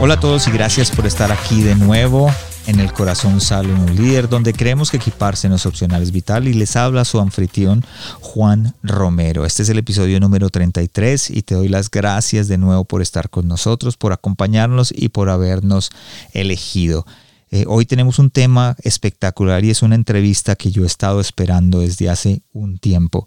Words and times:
Hola 0.00 0.14
a 0.14 0.20
todos 0.20 0.46
y 0.46 0.52
gracias 0.52 0.92
por 0.92 1.06
estar 1.06 1.32
aquí 1.32 1.60
de 1.62 1.74
nuevo 1.74 2.30
en 2.68 2.78
el 2.78 2.92
corazón 2.92 3.40
sale 3.40 3.72
un 3.72 3.96
líder 3.96 4.28
donde 4.28 4.52
creemos 4.52 4.92
que 4.92 4.98
equiparse 4.98 5.48
no 5.48 5.56
es 5.56 5.66
opcional, 5.66 6.02
es 6.02 6.12
vital 6.12 6.46
y 6.46 6.54
les 6.54 6.76
habla 6.76 7.04
su 7.04 7.18
anfitrión 7.18 7.84
Juan 8.20 8.76
Romero. 8.84 9.44
Este 9.44 9.64
es 9.64 9.68
el 9.70 9.78
episodio 9.78 10.20
número 10.20 10.50
33 10.50 11.30
y 11.30 11.42
te 11.42 11.56
doy 11.56 11.66
las 11.66 11.90
gracias 11.90 12.46
de 12.46 12.58
nuevo 12.58 12.84
por 12.84 13.02
estar 13.02 13.28
con 13.28 13.48
nosotros, 13.48 13.96
por 13.96 14.12
acompañarnos 14.12 14.94
y 14.94 15.08
por 15.08 15.30
habernos 15.30 15.90
elegido. 16.32 17.04
Eh, 17.50 17.64
hoy 17.66 17.84
tenemos 17.84 18.20
un 18.20 18.30
tema 18.30 18.76
espectacular 18.82 19.64
y 19.64 19.70
es 19.70 19.82
una 19.82 19.96
entrevista 19.96 20.54
que 20.54 20.70
yo 20.70 20.84
he 20.84 20.86
estado 20.86 21.20
esperando 21.20 21.80
desde 21.80 22.08
hace 22.08 22.42
un 22.52 22.78
tiempo 22.78 23.26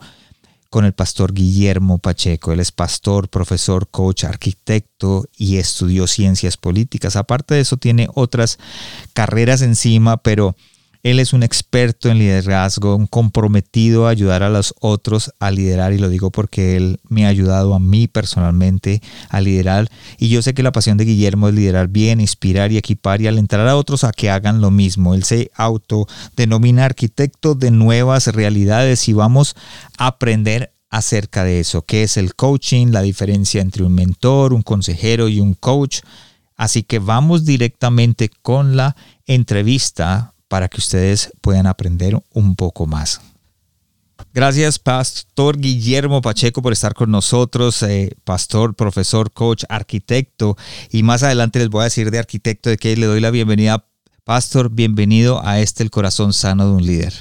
con 0.72 0.86
el 0.86 0.94
pastor 0.94 1.34
Guillermo 1.34 2.00
Pacheco. 2.00 2.54
Él 2.54 2.62
es 2.62 2.72
pastor, 2.72 3.28
profesor, 3.28 3.90
coach, 3.90 4.24
arquitecto 4.24 5.26
y 5.38 5.58
estudió 5.58 6.08
ciencias 6.08 6.56
políticas. 6.56 7.18
Aparte 7.18 7.56
de 7.56 7.60
eso, 7.60 7.76
tiene 7.76 8.08
otras 8.16 8.58
carreras 9.14 9.62
encima, 9.62 10.24
pero 10.24 10.56
él 11.04 11.20
es 11.20 11.34
un 11.34 11.44
experto 11.44 12.10
en 12.10 12.20
liderazgo, 12.20 12.96
un 12.96 13.08
comprometido 13.08 14.08
a 14.08 14.12
ayudar 14.12 14.44
a 14.44 14.50
los 14.50 14.76
otros 14.80 15.34
a 15.40 15.50
liderar 15.52 15.94
y 15.94 15.98
lo 15.98 16.10
digo 16.10 16.32
porque 16.32 16.78
él 16.78 17.00
me 17.10 17.26
ha 17.26 17.30
ayudado 17.30 17.74
a 17.74 17.80
mí 17.80 18.08
personalmente 18.08 19.02
a 19.30 19.42
liderar 19.42 19.90
y 20.18 20.30
yo 20.30 20.42
sé 20.42 20.54
que 20.54 20.64
la 20.64 20.72
pasión 20.72 20.98
de 20.98 21.06
Guillermo 21.06 21.50
es 21.50 21.56
liderar 21.56 21.88
bien, 21.88 22.22
inspirar 22.22 22.72
y 22.72 22.78
equipar 22.78 23.22
y 23.22 23.28
alentar 23.28 23.60
a 23.62 23.76
otros 23.76 24.04
a 24.04 24.12
que 24.12 24.30
hagan 24.30 24.62
lo 24.62 24.70
mismo. 24.70 25.16
Él 25.16 25.24
se 25.24 25.52
autodenomina 25.56 26.86
arquitecto 26.86 27.56
de 27.56 27.72
nuevas 27.72 28.28
realidades 28.28 29.08
y 29.08 29.14
vamos 29.14 29.56
a 29.98 30.08
aprender 30.08 30.74
acerca 30.90 31.44
de 31.44 31.62
eso, 31.62 31.84
qué 31.84 32.04
es 32.04 32.18
el 32.18 32.36
coaching, 32.36 32.88
la 32.88 33.02
diferencia 33.02 33.62
entre 33.62 33.84
un 33.84 33.94
mentor, 33.94 34.54
un 34.54 34.62
consejero 34.62 35.30
y 35.30 35.40
un 35.40 35.54
coach. 35.54 36.02
Así 36.58 36.84
que 36.84 37.00
vamos 37.00 37.46
directamente 37.46 38.30
con 38.42 38.76
la 38.76 38.96
entrevista 39.26 40.31
para 40.52 40.68
que 40.68 40.82
ustedes 40.82 41.32
puedan 41.40 41.66
aprender 41.66 42.22
un 42.34 42.58
poco 42.58 42.86
más. 42.86 43.22
Gracias, 44.34 44.80
Pastor 44.80 45.58
Guillermo 45.58 46.22
Pacheco, 46.22 46.62
por 46.62 46.74
estar 46.74 46.94
con 46.94 47.10
nosotros, 47.10 47.82
eh, 47.84 48.18
pastor, 48.26 48.76
profesor, 48.76 49.32
coach, 49.32 49.64
arquitecto. 49.70 50.58
Y 50.90 51.04
más 51.04 51.24
adelante 51.24 51.60
les 51.60 51.70
voy 51.70 51.82
a 51.82 51.84
decir 51.86 52.12
de 52.12 52.20
arquitecto 52.20 52.70
de 52.70 52.76
que 52.76 52.98
le 52.98 53.06
doy 53.06 53.22
la 53.22 53.32
bienvenida. 53.32 53.86
Pastor, 54.26 54.70
bienvenido 54.70 55.40
a 55.42 55.62
este 55.62 55.84
El 55.84 55.90
Corazón 55.90 56.34
Sano 56.34 56.66
de 56.66 56.72
un 56.74 56.86
Líder. 56.86 57.14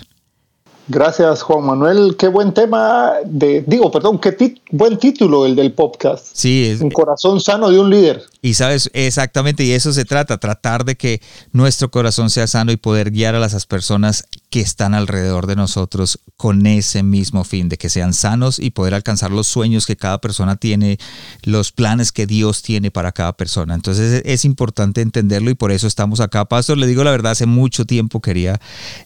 Gracias, 0.91 1.43
Juan 1.43 1.65
Manuel. 1.65 2.17
Qué 2.17 2.27
buen 2.27 2.53
tema 2.53 3.13
de, 3.25 3.63
digo, 3.65 3.93
perdón, 3.93 4.19
qué 4.19 4.57
buen 4.73 4.99
título 4.99 5.47
el 5.47 5.55
del 5.55 5.73
podcast. 5.73 6.27
Sí, 6.33 6.67
es 6.67 6.81
un 6.81 6.91
corazón 6.91 7.41
sano 7.41 7.71
de 7.71 7.79
un 7.79 7.91
líder. 7.91 8.25
Y 8.43 8.55
sabes, 8.55 8.91
exactamente, 8.95 9.65
y 9.65 9.73
eso 9.73 9.93
se 9.93 10.07
trata, 10.07 10.39
tratar 10.39 10.87
de 10.87 10.97
que 10.97 11.21
nuestro 11.53 11.91
corazón 11.91 12.31
sea 12.31 12.47
sano 12.47 12.73
y 12.73 12.79
poder 12.79 13.11
guiar 13.11 13.35
a 13.35 13.39
las 13.39 13.67
personas 13.67 14.25
que 14.49 14.61
están 14.61 14.95
alrededor 14.95 15.47
de 15.47 15.57
nosotros 15.57 16.21
con 16.39 16.67
ese 16.67 17.03
mismo 17.03 17.45
fin, 17.45 17.69
de 17.69 17.77
que 17.77 17.91
sean 17.91 18.15
sanos 18.15 18.59
y 18.59 18.71
poder 18.71 18.95
alcanzar 18.95 19.31
los 19.31 19.47
sueños 19.47 19.87
que 19.87 19.97
cada 19.97 20.23
persona 20.23 20.57
tiene, 20.57 20.99
los 21.43 21.71
planes 21.71 22.13
que 22.13 22.27
Dios 22.27 22.63
tiene 22.63 22.91
para 22.91 23.13
cada 23.13 23.35
persona. 23.35 23.75
Entonces 23.75 24.23
es, 24.25 24.45
importante 24.45 25.03
entenderlo 25.03 25.51
y 25.51 25.55
por 25.55 25.71
eso 25.71 25.87
estamos 25.87 26.21
acá. 26.21 26.47
Pastor, 26.47 26.79
le 26.79 26.87
digo 26.87 27.05
la 27.05 27.11
verdad, 27.11 27.33
hace 27.33 27.45
mucho 27.45 27.85
tiempo 27.85 28.23
quería 28.23 28.59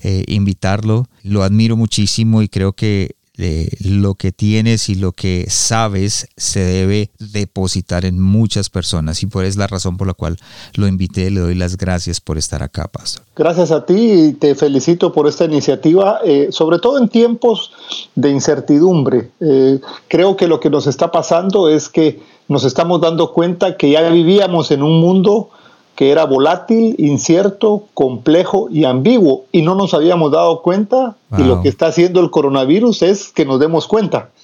eh, 0.03 0.25
invitarlo, 0.28 1.08
lo 1.25 1.42
admiro 1.42 1.76
muchísimo 1.76 2.41
y 2.41 2.48
creo 2.48 2.72
que 2.72 3.16
lo 3.36 4.14
que 4.14 4.30
tienes 4.30 4.88
y 4.88 4.94
lo 4.94 5.12
que 5.12 5.46
sabes 5.48 6.28
se 6.36 6.60
debe 6.60 7.10
depositar 7.18 8.04
en 8.04 8.20
muchas 8.20 8.70
personas 8.70 9.22
y 9.22 9.26
por 9.26 9.44
es 9.44 9.56
la 9.56 9.66
razón 9.66 9.96
por 9.96 10.06
la 10.06 10.14
cual 10.14 10.36
lo 10.74 10.86
invité. 10.86 11.30
Le 11.30 11.40
doy 11.40 11.54
las 11.54 11.76
gracias 11.76 12.20
por 12.20 12.38
estar 12.38 12.62
acá, 12.62 12.88
Pastor. 12.88 13.24
Gracias 13.34 13.70
a 13.70 13.84
ti 13.84 13.94
y 13.94 14.32
te 14.34 14.54
felicito 14.54 15.12
por 15.12 15.26
esta 15.26 15.44
iniciativa, 15.44 16.20
eh, 16.24 16.48
sobre 16.50 16.78
todo 16.78 16.98
en 16.98 17.08
tiempos 17.08 17.72
de 18.14 18.30
incertidumbre. 18.30 19.30
Eh, 19.40 19.80
creo 20.08 20.36
que 20.36 20.46
lo 20.46 20.60
que 20.60 20.70
nos 20.70 20.86
está 20.86 21.10
pasando 21.10 21.68
es 21.68 21.88
que 21.88 22.20
nos 22.48 22.64
estamos 22.64 23.00
dando 23.00 23.32
cuenta 23.32 23.76
que 23.76 23.90
ya 23.90 24.08
vivíamos 24.10 24.70
en 24.70 24.82
un 24.82 25.00
mundo 25.00 25.50
que 25.94 26.10
era 26.10 26.25
volátil, 26.25 26.94
incierto, 26.99 27.87
complejo 27.94 28.69
y 28.71 28.84
ambiguo 28.84 29.44
y 29.53 29.62
no 29.62 29.75
nos 29.75 29.94
habíamos 29.94 30.32
dado 30.32 30.62
cuenta 30.62 31.16
y 31.37 31.43
lo 31.43 31.62
que 31.62 31.69
está 31.69 31.87
haciendo 31.87 32.21
el 32.21 32.31
coronavirus 32.31 33.03
es 33.03 33.28
que 33.28 33.44
nos 33.44 33.60
demos 33.60 33.87
cuenta. 33.87 34.31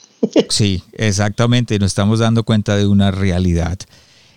Sí, 0.51 0.83
exactamente, 0.93 1.79
nos 1.79 1.93
estamos 1.93 2.19
dando 2.19 2.45
cuenta 2.45 2.77
de 2.77 2.87
una 2.87 3.11
realidad. 3.11 3.79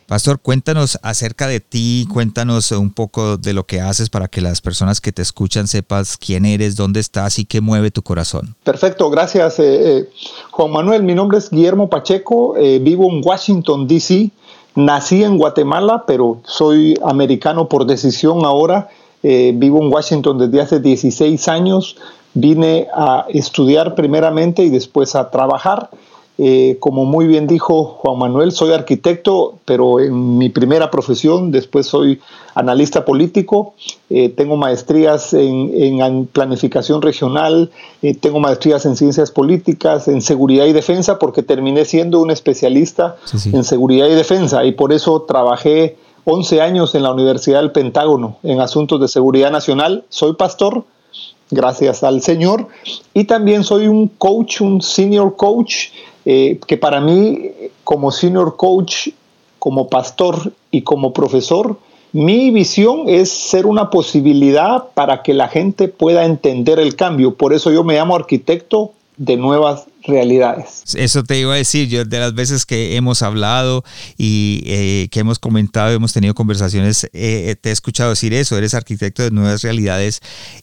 Pastor, 0.08 0.40
cuéntanos 0.40 1.00
acerca 1.02 1.48
de 1.48 1.60
ti, 1.60 2.08
cuéntanos 2.12 2.72
un 2.72 2.92
poco 2.92 3.38
de 3.38 3.54
lo 3.54 3.66
que 3.66 3.82
haces 3.82 4.10
para 4.10 4.28
que 4.28 4.42
las 4.42 4.62
personas 4.62 5.02
que 5.02 5.12
te 5.12 5.22
escuchan 5.22 5.68
sepas 5.68 6.18
quién 6.18 6.46
eres, 6.46 6.76
dónde 6.76 7.00
estás 7.00 7.40
y 7.40 7.46
qué 7.46 7.62
mueve 7.62 7.90
tu 7.90 8.02
corazón. 8.02 8.56
Perfecto, 8.64 9.10
gracias 9.10 9.60
eh, 9.60 9.98
eh, 9.98 10.10
Juan 10.52 10.72
Manuel. 10.72 11.04
Mi 11.04 11.16
nombre 11.16 11.38
es 11.38 11.50
Guillermo 11.50 11.90
Pacheco, 11.90 12.56
eh, 12.58 12.80
vivo 12.80 13.10
en 13.12 13.22
Washington, 13.26 13.88
D.C. 13.88 14.30
Nací 14.76 15.24
en 15.24 15.38
Guatemala, 15.38 16.04
pero 16.08 16.40
soy 16.46 16.98
americano 17.04 17.70
por 17.70 17.86
decisión 17.86 18.46
ahora. 18.46 18.90
Eh, 19.22 19.54
vivo 19.56 19.82
en 19.82 19.94
Washington 19.94 20.38
desde 20.38 20.62
hace 20.62 20.80
16 20.80 21.48
años. 21.48 21.96
Vine 22.34 22.88
a 22.96 23.26
estudiar 23.30 23.94
primeramente 23.94 24.64
y 24.64 24.70
después 24.70 25.16
a 25.16 25.30
trabajar. 25.30 25.90
Eh, 26.40 26.78
como 26.80 27.06
muy 27.06 27.28
bien 27.28 27.46
dijo 27.46 27.86
Juan 27.86 28.18
Manuel, 28.18 28.52
soy 28.52 28.72
arquitecto, 28.72 29.60
pero 29.66 30.00
en 30.00 30.40
mi 30.40 30.50
primera 30.50 30.90
profesión, 30.90 31.52
después 31.52 31.86
soy 31.86 32.20
analista 32.56 33.06
político, 33.06 33.76
eh, 34.10 34.30
tengo 34.30 34.58
maestrías 34.58 35.34
en, 35.34 36.26
planificación 36.26 37.04
regional, 37.04 37.70
eh, 38.02 38.16
tengo 38.16 38.40
maestrías 38.40 38.86
en 38.88 38.96
ciencias 38.96 39.30
políticas, 39.30 40.08
en 40.08 40.22
seguridad 40.22 40.66
y 40.66 40.74
defensa, 40.74 41.20
porque 41.20 41.44
terminé 41.44 41.86
siendo 41.86 42.20
un 42.20 42.32
especialista 42.32 43.16
en 43.52 43.64
seguridad 43.64 44.08
y 44.08 44.16
defensa 44.16 44.66
y 44.66 44.72
por 44.72 44.92
eso 44.92 45.22
trabajé 45.22 45.98
11 46.26 46.62
años 46.62 46.96
en 46.96 47.04
la 47.04 47.12
Universidad 47.12 47.60
del 47.60 47.72
Pentágono 47.72 48.38
en 48.42 48.60
asuntos 48.60 49.00
de 49.00 49.08
seguridad 49.08 49.52
nacional. 49.52 50.04
Soy 50.10 50.34
pastor, 50.34 50.84
gracias 51.52 52.04
al 52.04 52.22
Señor, 52.24 52.70
y 53.14 53.26
también 53.26 53.64
soy 53.64 53.88
un 53.88 54.08
coach, 54.08 54.62
un 54.62 54.82
senior 54.82 55.36
coach 55.36 55.90
eh, 56.26 56.60
que 56.68 56.78
para 56.78 57.02
mí, 57.02 57.50
como 57.84 58.12
senior 58.12 58.56
coach, 58.56 59.10
como 59.60 59.88
pastor 59.88 60.54
y 60.72 60.82
como 60.82 61.14
profesor, 61.14 61.78
mi 62.12 62.52
visión 62.52 63.06
es 63.08 63.32
ser 63.32 63.66
una 63.66 63.90
posibilidad 63.90 64.90
para 64.94 65.24
que 65.24 65.34
la 65.34 65.48
gente 65.48 65.88
pueda 65.88 66.26
entender 66.26 66.80
el 66.80 66.96
cambio. 66.96 67.36
Por 67.36 67.54
eso 67.54 67.72
yo 67.72 67.84
me 67.84 67.96
llamo 67.96 68.16
arquitecto 68.16 68.92
de 69.18 69.36
nuevas 69.38 69.88
realidades. 70.06 70.84
Eso 70.96 71.24
te 71.24 71.40
iba 71.40 71.54
a 71.54 71.58
decir, 71.58 71.88
yo 71.88 72.06
de 72.06 72.20
las 72.20 72.34
veces 72.34 72.66
que 72.66 72.96
hemos 72.96 73.22
hablado 73.22 73.84
y 74.18 74.64
eh, 74.66 75.08
que 75.12 75.20
hemos 75.20 75.40
comentado, 75.40 75.92
hemos 75.92 76.14
tenido 76.14 76.34
conversaciones, 76.34 77.10
eh, 77.14 77.56
te 77.60 77.70
he 77.70 77.72
escuchado 77.72 78.10
decir 78.12 78.34
eso, 78.34 78.58
eres 78.58 78.74
arquitecto 78.74 79.24
de 79.24 79.32
nuevas 79.32 79.62
realidades 79.62 80.22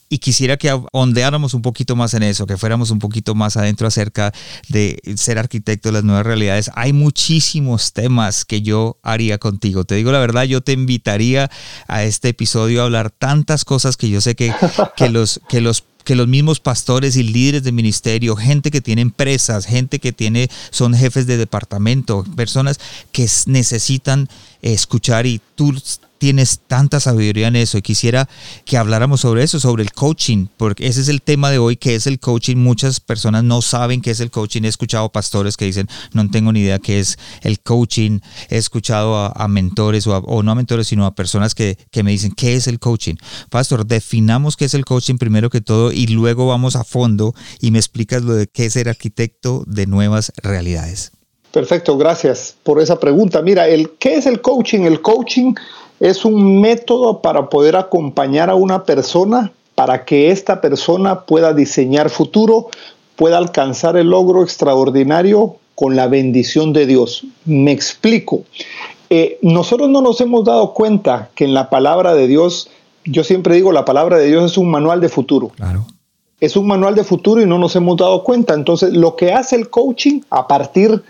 y 0.09 0.19
quisiera 0.19 0.57
que 0.57 0.77
ondeáramos 0.93 1.55
un 1.55 1.63
poquito 1.63 1.97
más 1.97 2.15
en 2.15 2.23
eso, 2.23 2.47
que 2.47 2.57
fuéramos 2.57 2.91
un 2.91 2.99
poquito 2.99 3.35
más 3.35 3.57
adentro 3.57 3.87
acerca 3.87 4.33
de 4.69 4.99
ser 5.17 5.39
arquitecto 5.39 5.89
de 5.89 5.93
las 5.95 6.05
nuevas 6.05 6.27
realidades. 6.27 6.71
Hay 6.75 6.93
muchísimos 6.93 7.93
temas 7.93 8.45
que 8.45 8.63
yo 8.63 8.99
haría 9.03 9.39
contigo. 9.39 9.85
Te 9.85 9.95
digo 9.95 10.13
la 10.13 10.19
verdad, 10.19 10.45
yo 10.45 10.61
te 10.61 10.73
invitaría 10.73 11.51
a 11.87 12.05
este 12.05 12.31
episodio 12.31 12.83
a 12.83 12.85
hablar 12.85 13.11
tantas 13.11 13.65
cosas 13.65 13.97
que 13.97 14.09
yo 14.09 14.21
sé 14.21 14.35
que, 14.35 14.53
que 14.97 15.09
los, 15.11 15.41
que 15.49 15.61
los 15.61 15.85
que 16.11 16.17
los 16.17 16.27
mismos 16.27 16.59
pastores 16.59 17.15
y 17.15 17.23
líderes 17.23 17.63
de 17.63 17.71
ministerio, 17.71 18.35
gente 18.35 18.73
que 18.73 18.81
tiene 18.81 19.01
empresas, 19.01 19.65
gente 19.65 20.01
que 20.01 20.11
tiene, 20.11 20.51
son 20.71 20.93
jefes 20.93 21.25
de 21.29 21.37
departamento, 21.37 22.25
personas 22.35 22.81
que 23.13 23.29
necesitan 23.47 24.29
escuchar 24.61 25.27
y 25.27 25.41
tú 25.55 25.73
tienes 26.21 26.61
tanta 26.67 27.01
sabiduría 27.01 27.49
en 27.49 27.57
eso 27.57 27.79
y 27.79 27.83
quisiera 27.83 28.29
que 28.67 28.77
habláramos 28.77 29.23
sobre 29.23 29.43
eso, 29.43 29.59
sobre 29.59 29.83
el 29.83 29.93
coaching, 29.93 30.49
porque 30.59 30.87
ese 30.87 31.01
es 31.01 31.09
el 31.09 31.23
tema 31.23 31.51
de 31.51 31.59
hoy, 31.59 31.77
que 31.77 31.95
es 31.95 32.07
el 32.07 32.21
coaching. 32.21 32.59
Muchas 32.59 33.01
personas 33.01 33.43
no 33.43 33.63
saben 33.63 34.03
qué 34.03 34.11
es 34.11 34.21
el 34.21 34.31
coaching. 34.31 34.63
He 34.65 34.69
escuchado 34.69 35.11
pastores 35.11 35.57
que 35.57 35.65
dicen, 35.65 35.89
no 36.13 36.31
tengo 36.31 36.53
ni 36.53 36.61
idea 36.61 36.79
qué 36.79 37.01
es 37.01 37.19
el 37.41 37.61
coaching. 37.61 38.21
He 38.51 38.59
escuchado 38.59 39.17
a, 39.17 39.49
mentores 39.49 40.07
o, 40.07 40.43
no 40.43 40.53
a 40.53 40.55
mentores, 40.55 40.89
sino 40.89 41.07
a 41.07 41.15
personas 41.15 41.55
que, 41.55 41.79
que 41.91 42.03
me 42.03 42.11
dicen, 42.11 42.33
¿qué 42.33 42.55
es 42.55 42.67
el 42.67 42.79
coaching? 42.79 43.15
Pastor, 43.49 43.87
definamos 43.87 44.59
qué 44.59 44.67
es 44.67 44.75
el 44.75 44.85
coaching 44.85 45.17
primero 45.17 45.49
que 45.49 45.63
todo 45.63 45.91
y 45.91 46.07
luego 46.09 46.47
vamos 46.47 46.77
a 46.77 46.85
fondo 46.85 47.35
y 47.63 47.71
me 47.71 47.79
explicas 47.79 48.23
lo 48.23 48.35
de 48.35 48.47
qué 48.47 48.67
es 48.67 48.75
ser 48.75 48.91
arquitecto 48.91 49.65
de 49.67 49.87
nuevas 49.87 50.33
realidades. 50.43 51.13
Perfecto, 51.53 51.97
gracias 51.97 52.55
por 52.63 52.81
esa 52.81 53.01
pregunta. 53.01 53.43
Mira, 53.43 53.67
el, 53.67 53.91
¿qué 53.99 54.15
es 54.15 54.27
el 54.27 54.41
coaching? 54.41 54.83
El 54.83 55.03
coaching 55.03 55.55
es 56.01 56.25
un 56.25 56.61
método 56.61 57.21
para 57.21 57.49
poder 57.51 57.77
acompañar 57.77 58.51
a 58.51 58.55
una 58.55 58.85
persona 58.85 59.53
para 59.75 60.05
que 60.05 60.31
esta 60.31 60.61
persona 60.61 61.21
pueda 61.23 61.55
diseñar 61.55 62.11
futuro, 62.11 62.69
pueda 63.17 63.39
alcanzar 63.39 63.97
el 63.97 64.09
logro 64.09 64.43
extraordinario 64.43 65.57
con 65.75 65.97
la 65.97 66.07
bendición 66.07 66.73
de 66.73 66.87
Dios. 66.87 67.25
Me 67.45 67.73
explico. 67.73 68.43
Eh, 69.09 69.39
nosotros 69.43 69.89
no 69.89 70.03
nos 70.03 70.21
hemos 70.21 70.45
dado 70.45 70.75
cuenta 70.75 71.31
que 71.35 71.45
en 71.45 71.55
la 71.55 71.71
palabra 71.71 72.15
de 72.15 72.27
Dios, 72.27 72.71
yo 73.05 73.25
siempre 73.25 73.55
digo, 73.55 73.73
la 73.73 73.85
palabra 73.85 74.19
de 74.19 74.27
Dios 74.27 74.53
es 74.53 74.59
un 74.59 74.71
manual 74.71 75.01
de 75.01 75.09
futuro. 75.09 75.49
Claro. 75.57 75.87
Es 76.41 76.57
un 76.57 76.67
manual 76.67 76.95
de 76.95 77.05
futuro 77.05 77.43
y 77.43 77.47
no 77.47 77.59
nos 77.59 77.77
hemos 77.77 77.97
dado 77.97 78.25
cuenta. 78.25 78.55
Entonces, 78.55 78.93
lo 78.93 79.17
que 79.17 79.33
hace 79.33 79.57
el 79.57 79.69
coaching 79.69 80.21
a 80.31 80.47
partir 80.47 80.91
de 80.91 81.03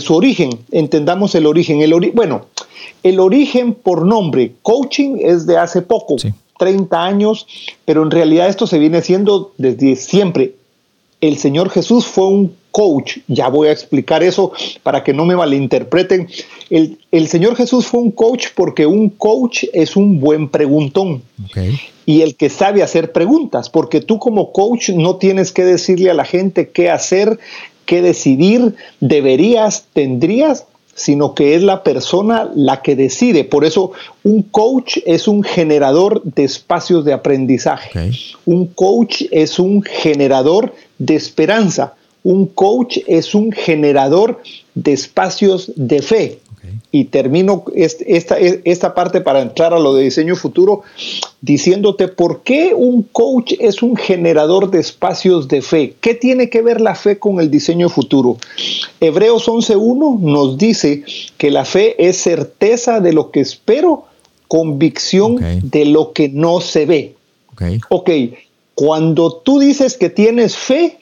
su 0.00 0.14
origen, 0.14 0.50
entendamos 0.70 1.34
el 1.34 1.46
origen. 1.46 1.80
El 1.80 1.92
bueno, 2.12 2.46
el 3.02 3.20
origen 3.20 3.74
por 3.74 4.06
nombre, 4.06 4.52
coaching 4.62 5.16
es 5.20 5.46
de 5.46 5.58
hace 5.58 5.82
poco, 5.82 6.16
30 6.58 7.04
años, 7.04 7.46
pero 7.84 8.02
en 8.02 8.10
realidad 8.10 8.48
esto 8.48 8.66
se 8.66 8.78
viene 8.78 8.98
haciendo 8.98 9.52
desde 9.58 9.96
siempre. 9.96 10.54
El 11.20 11.36
Señor 11.36 11.70
Jesús 11.70 12.06
fue 12.06 12.26
un 12.26 12.54
coach, 12.72 13.18
ya 13.28 13.48
voy 13.48 13.68
a 13.68 13.72
explicar 13.72 14.22
eso 14.24 14.50
para 14.82 15.04
que 15.04 15.12
no 15.12 15.24
me 15.24 15.36
malinterpreten. 15.36 16.28
El, 16.70 16.98
el 17.12 17.28
Señor 17.28 17.54
Jesús 17.54 17.86
fue 17.86 18.00
un 18.00 18.10
coach 18.10 18.46
porque 18.56 18.86
un 18.86 19.10
coach 19.10 19.64
es 19.72 19.94
un 19.94 20.18
buen 20.18 20.48
preguntón. 20.48 21.22
Y 22.04 22.22
el 22.22 22.34
que 22.34 22.48
sabe 22.48 22.82
hacer 22.82 23.12
preguntas, 23.12 23.70
porque 23.70 24.00
tú 24.00 24.18
como 24.18 24.52
coach 24.52 24.90
no 24.90 25.16
tienes 25.16 25.52
que 25.52 25.64
decirle 25.64 26.10
a 26.10 26.14
la 26.14 26.24
gente 26.24 26.70
qué 26.70 26.90
hacer, 26.90 27.38
qué 27.92 28.00
decidir, 28.00 28.74
deberías, 29.00 29.84
tendrías, 29.92 30.64
sino 30.94 31.34
que 31.34 31.54
es 31.54 31.62
la 31.62 31.82
persona 31.82 32.50
la 32.54 32.80
que 32.80 32.96
decide. 32.96 33.44
Por 33.44 33.66
eso 33.66 33.92
un 34.24 34.44
coach 34.44 34.96
es 35.04 35.28
un 35.28 35.42
generador 35.42 36.22
de 36.24 36.44
espacios 36.44 37.04
de 37.04 37.12
aprendizaje. 37.12 38.10
Un 38.46 38.68
coach 38.68 39.24
es 39.30 39.58
un 39.58 39.82
generador 39.82 40.74
de 40.96 41.16
esperanza. 41.16 41.92
Un 42.22 42.46
coach 42.46 42.96
es 43.06 43.34
un 43.34 43.52
generador 43.52 44.40
de 44.74 44.94
espacios 44.94 45.70
de 45.76 46.00
fe. 46.00 46.38
Y 46.94 47.06
termino 47.06 47.64
esta, 47.74 48.38
esta 48.38 48.94
parte 48.94 49.22
para 49.22 49.40
entrar 49.40 49.72
a 49.72 49.80
lo 49.80 49.94
de 49.94 50.04
diseño 50.04 50.36
futuro 50.36 50.82
diciéndote 51.40 52.06
por 52.06 52.42
qué 52.42 52.74
un 52.74 53.02
coach 53.02 53.54
es 53.58 53.82
un 53.82 53.96
generador 53.96 54.70
de 54.70 54.80
espacios 54.80 55.48
de 55.48 55.62
fe. 55.62 55.96
¿Qué 56.02 56.14
tiene 56.14 56.50
que 56.50 56.60
ver 56.60 56.82
la 56.82 56.94
fe 56.94 57.18
con 57.18 57.40
el 57.40 57.50
diseño 57.50 57.88
futuro? 57.88 58.36
Hebreos 59.00 59.48
11.1 59.48 60.20
nos 60.20 60.58
dice 60.58 61.02
que 61.38 61.50
la 61.50 61.64
fe 61.64 61.96
es 62.08 62.18
certeza 62.18 63.00
de 63.00 63.14
lo 63.14 63.30
que 63.30 63.40
espero, 63.40 64.04
convicción 64.46 65.40
de 65.62 65.86
lo 65.86 66.12
que 66.12 66.28
no 66.28 66.60
se 66.60 66.84
ve. 66.84 67.14
ok, 67.88 68.10
cuando 68.74 69.32
tú 69.32 69.58
dices 69.58 69.96
que 69.96 70.10
tienes 70.10 70.56
fe, 70.56 70.98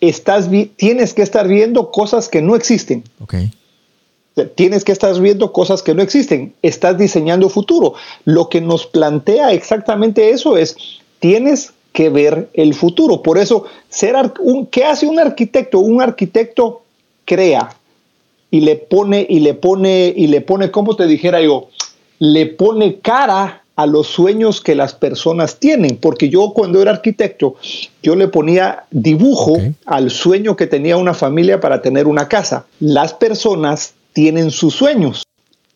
estás 0.00 0.48
tienes 0.76 1.14
que 1.14 1.22
estar 1.22 1.46
viendo 1.46 1.90
cosas 1.90 2.28
que 2.28 2.42
no 2.42 2.56
existen. 2.56 3.04
Okay. 3.20 3.50
Tienes 4.54 4.84
que 4.84 4.92
estar 4.92 5.18
viendo 5.18 5.50
cosas 5.50 5.82
que 5.82 5.94
no 5.94 6.02
existen. 6.02 6.52
Estás 6.60 6.98
diseñando 6.98 7.48
futuro. 7.48 7.94
Lo 8.26 8.50
que 8.50 8.60
nos 8.60 8.86
plantea 8.86 9.52
exactamente 9.52 10.30
eso 10.30 10.58
es, 10.58 10.76
tienes 11.20 11.72
que 11.92 12.10
ver 12.10 12.50
el 12.52 12.74
futuro. 12.74 13.22
Por 13.22 13.38
eso, 13.38 13.64
ser 13.88 14.14
un, 14.40 14.66
¿qué 14.66 14.84
hace 14.84 15.06
un 15.06 15.18
arquitecto? 15.18 15.78
Un 15.78 16.02
arquitecto 16.02 16.82
crea 17.24 17.74
y 18.50 18.60
le 18.60 18.76
pone, 18.76 19.26
y 19.26 19.40
le 19.40 19.54
pone, 19.54 20.12
y 20.14 20.26
le 20.26 20.42
pone, 20.42 20.70
como 20.70 20.96
te 20.96 21.06
dijera 21.06 21.40
yo, 21.40 21.68
le 22.18 22.44
pone 22.44 22.98
cara 23.00 23.64
a 23.74 23.86
los 23.86 24.06
sueños 24.06 24.60
que 24.60 24.74
las 24.74 24.94
personas 24.94 25.58
tienen, 25.58 25.96
porque 25.96 26.28
yo 26.28 26.52
cuando 26.54 26.80
era 26.80 26.90
arquitecto, 26.90 27.56
yo 28.02 28.16
le 28.16 28.28
ponía 28.28 28.84
dibujo 28.90 29.56
al 29.84 30.10
sueño 30.10 30.56
que 30.56 30.66
tenía 30.66 30.96
una 30.98 31.14
familia 31.14 31.60
para 31.60 31.80
tener 31.80 32.06
una 32.06 32.28
casa. 32.28 32.66
Las 32.80 33.12
personas 33.14 33.94
tienen 34.16 34.50
sus 34.50 34.74
sueños. 34.74 35.24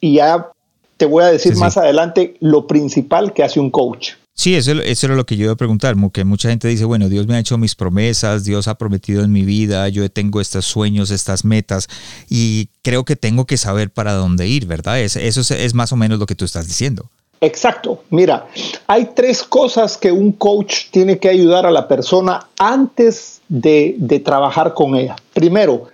Y 0.01 0.15
ya 0.15 0.49
te 0.97 1.05
voy 1.05 1.25
a 1.25 1.27
decir 1.27 1.55
más 1.57 1.77
adelante 1.77 2.37
lo 2.41 2.67
principal 2.67 3.35
que 3.35 3.43
hace 3.43 3.61
un 3.61 3.71
coach. 3.71 4.13
Sí, 4.33 4.57
eso, 4.57 4.73
eso, 4.73 5.07
era 5.07 5.15
lo 5.15 5.27
que 5.27 5.37
yo 5.37 5.45
iba 5.45 5.53
a 5.53 5.57
preguntar, 5.57 5.95
que 6.11 6.25
mucha 6.25 6.49
gente 6.49 6.67
dice, 6.67 6.87
bueno, 6.87 7.11
Dios 7.11 7.27
me 7.27 7.35
ha 7.35 7.39
hecho 7.39 7.59
mis 7.59 7.75
promesas, 7.75 8.45
Dios 8.45 8.67
ha 8.67 8.77
prometido 8.77 9.23
en 9.23 9.31
mi 9.31 9.43
vida, 9.43 9.87
yo 9.91 10.11
tengo 10.11 10.41
estos 10.41 10.65
sueños, 10.65 11.11
estas 11.11 11.45
metas, 11.45 11.89
y 12.31 12.71
creo 12.81 13.05
que 13.05 13.15
tengo 13.15 13.45
que 13.45 13.59
saber 13.59 13.91
para 13.91 14.15
dónde 14.15 14.49
ir, 14.49 14.65
¿verdad? 14.65 15.01
eso 15.01 15.21
es, 15.21 15.75
más 15.75 15.93
o 15.93 15.97
menos 15.97 16.19
lo 16.19 16.25
que 16.25 16.35
tú 16.35 16.47
estás 16.47 16.67
diciendo. 16.67 17.11
Exacto. 17.43 18.03
Mira, 18.09 18.47
hay 18.87 19.11
tres 19.15 19.43
cosas 19.43 19.99
que 19.99 20.13
un 20.13 20.33
coach 20.33 20.91
tiene 20.91 21.19
que 21.19 21.29
ayudar 21.29 21.67
a 21.67 21.71
la 21.71 21.89
persona 21.89 22.49
antes 22.59 23.43
de, 23.49 23.97
de 23.99 24.21
trabajar 24.21 24.73
con 24.73 24.97
ella. 24.97 25.17
Primero, 25.35 25.89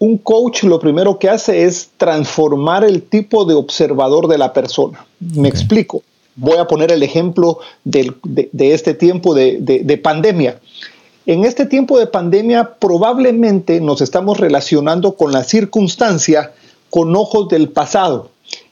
un 0.00 0.16
coach 0.16 0.64
lo 0.64 0.80
primero 0.80 1.18
que 1.18 1.28
hace 1.28 1.64
es 1.64 1.90
transformar 1.98 2.84
el 2.84 3.02
tipo 3.02 3.44
de 3.44 3.54
observador 3.54 4.28
de 4.28 4.38
la 4.38 4.52
persona. 4.52 5.06
Me 5.20 5.48
explico. 5.48 6.02
Voy 6.36 6.56
a 6.56 6.66
poner 6.66 6.90
el 6.90 7.02
ejemplo 7.02 7.58
de, 7.84 8.14
este 8.58 8.94
tiempo 8.94 9.34
de, 9.34 10.00
pandemia. 10.02 10.58
En 11.26 11.44
este 11.44 11.66
tiempo 11.66 11.98
de 11.98 12.06
pandemia 12.06 12.76
probablemente 12.78 13.78
nos 13.80 14.00
estamos 14.00 14.40
relacionando 14.40 15.16
con 15.16 15.32
la 15.32 15.44
circunstancia 15.44 16.52
con 16.88 17.14
ojos 17.14 17.48
del 17.48 17.68
pasado. 17.68 18.30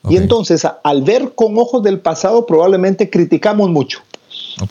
Y 0.09 0.17
entonces 0.17 0.67
al 0.83 1.03
ver 1.03 1.33
con 1.35 1.59
ojos 1.59 1.83
del 1.83 2.01
pasado 2.01 2.47
probablemente 2.47 3.11
criticamos 3.11 3.69
mucho. 3.69 4.01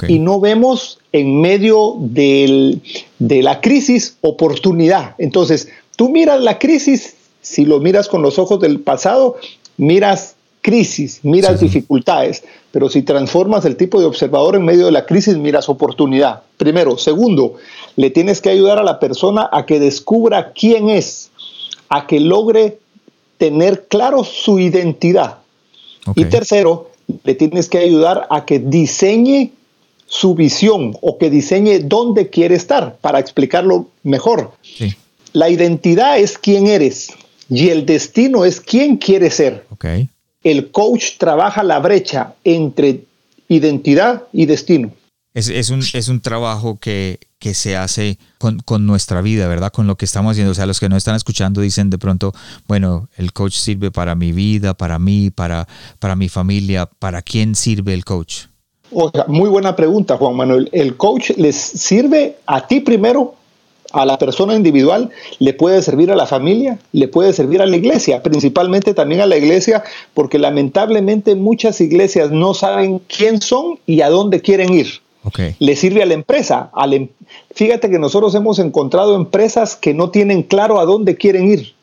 Y 0.08 0.18
no 0.18 0.40
vemos 0.40 0.98
en 1.12 1.40
medio 1.40 1.96
de 2.00 2.82
la 3.20 3.62
crisis 3.62 4.18
oportunidad. 4.22 5.14
Entonces, 5.20 5.70
Tú 5.98 6.10
miras 6.10 6.40
la 6.42 6.60
crisis, 6.60 7.16
si 7.42 7.66
lo 7.66 7.80
miras 7.82 8.08
con 8.08 8.22
los 8.22 8.40
ojos 8.40 8.62
del 8.62 8.80
pasado, 8.80 9.36
miras 9.76 10.36
crisis, 10.62 11.22
miras 11.24 11.60
dificultades, 11.60 12.44
pero 12.72 12.88
si 12.90 13.02
transformas 13.02 13.66
el 13.66 13.78
tipo 13.78 14.00
de 14.00 14.06
observador 14.06 14.56
en 14.56 14.66
medio 14.66 14.86
de 14.86 14.92
la 14.92 15.06
crisis, 15.06 15.38
miras 15.38 15.70
oportunidad. 15.70 16.44
Primero. 16.58 16.98
Segundo, 16.98 17.56
le 17.96 18.10
tienes 18.12 18.42
que 18.42 18.50
ayudar 18.50 18.78
a 18.78 18.84
la 18.84 19.00
persona 19.00 19.50
a 19.52 19.66
que 19.66 19.80
descubra 19.80 20.52
quién 20.52 20.90
es, 20.90 21.32
a 21.90 22.06
que 22.06 22.20
logre 22.20 22.80
tener 23.38 23.88
claro 23.88 24.24
su 24.24 24.60
identidad. 24.60 25.38
Y 26.16 26.26
tercero, 26.26 26.92
le 27.24 27.34
tienes 27.34 27.70
que 27.70 27.80
ayudar 27.80 28.28
a 28.30 28.46
que 28.46 28.60
diseñe 28.60 29.52
su 30.06 30.36
visión 30.36 30.96
o 31.02 31.18
que 31.18 31.30
diseñe 31.30 31.80
dónde 31.80 32.30
quiere 32.30 32.56
estar, 32.56 32.98
para 33.02 33.20
explicarlo 33.20 33.88
mejor. 34.04 34.52
Sí. 34.62 34.96
La 35.34 35.50
identidad 35.50 36.20
es 36.20 36.38
quién 36.38 36.68
eres 36.68 37.10
y 37.50 37.70
el 37.70 37.86
destino 37.86 38.46
es 38.46 38.62
quién 38.62 38.98
quieres 38.98 39.36
ser. 39.36 39.66
El 40.44 40.72
coach 40.72 41.18
trabaja 41.18 41.64
la 41.64 41.80
brecha 41.80 42.36
entre 42.44 43.04
identidad 43.48 44.24
y 44.34 44.46
destino. 44.46 44.92
Es, 45.34 45.70
un, 45.70 45.84
es 45.94 46.08
un, 46.08 46.20
trabajo 46.20 46.80
que, 46.80 47.20
que 47.38 47.54
se 47.54 47.78
hace 47.78 48.18
con, 48.40 48.58
con, 48.58 48.88
nuestra 48.88 49.22
vida, 49.22 49.48
¿verdad? 49.48 49.72
Con 49.72 49.86
lo 49.86 49.96
que 49.96 50.06
estamos 50.06 50.32
haciendo. 50.32 50.52
O 50.52 50.56
sea, 50.56 50.66
los 50.66 50.80
que 50.80 50.90
no 50.90 50.98
están 50.98 51.16
escuchando 51.16 51.62
dicen 51.62 51.92
de 51.92 52.00
pronto, 52.00 52.34
bueno, 52.68 53.08
el 53.18 53.34
coach 53.34 53.54
sirve 53.54 53.92
para 53.92 54.16
mi 54.16 54.32
vida, 54.32 54.74
para 54.74 54.98
mí, 54.98 55.30
para, 55.30 55.68
para 56.00 56.16
mi 56.16 56.28
familia. 56.28 56.88
¿Para 56.88 57.22
quién 57.22 57.54
sirve 57.54 57.94
el 57.94 58.04
coach? 58.04 58.46
O 58.92 59.12
sea, 59.12 59.26
muy 59.28 59.48
buena 59.48 59.76
pregunta, 59.76 60.18
Juan 60.18 60.36
Manuel. 60.36 60.70
El 60.72 60.98
coach 60.98 61.30
les 61.38 61.56
sirve 61.56 62.38
a 62.48 62.66
ti 62.66 62.80
primero 62.80 63.36
a 63.92 64.06
la 64.06 64.18
persona 64.18 64.56
individual, 64.56 65.10
le 65.40 65.54
puede 65.54 65.82
servir 65.82 66.12
a 66.12 66.16
la 66.16 66.26
familia, 66.26 66.80
le 66.92 67.08
puede 67.08 67.34
servir 67.34 67.62
a 67.62 67.66
la 67.66 67.78
iglesia, 67.78 68.22
principalmente 68.24 68.94
también 68.94 69.22
a 69.22 69.26
la 69.26 69.38
iglesia, 69.38 69.84
porque 70.14 70.40
lamentablemente 70.40 71.36
muchas 71.36 71.80
iglesias 71.82 72.32
no 72.32 72.54
saben 72.54 73.00
quién 73.08 73.42
son 73.42 73.80
y 73.86 74.02
a 74.02 74.10
dónde 74.10 74.42
quieren 74.42 74.74
ir. 74.74 75.02
Le 75.60 75.76
sirve 75.76 76.02
a 76.02 76.06
la 76.06 76.14
empresa. 76.14 76.72
Em, 76.90 77.10
fíjate 77.54 77.90
que 77.90 78.00
nosotros 78.00 78.34
hemos 78.36 78.60
encontrado 78.60 79.16
empresas 79.16 79.76
que 79.76 79.94
no 79.94 80.10
tienen 80.10 80.44
claro 80.44 80.80
a 80.80 80.86
dónde 80.86 81.16
quieren 81.16 81.52
ir. 81.52 81.74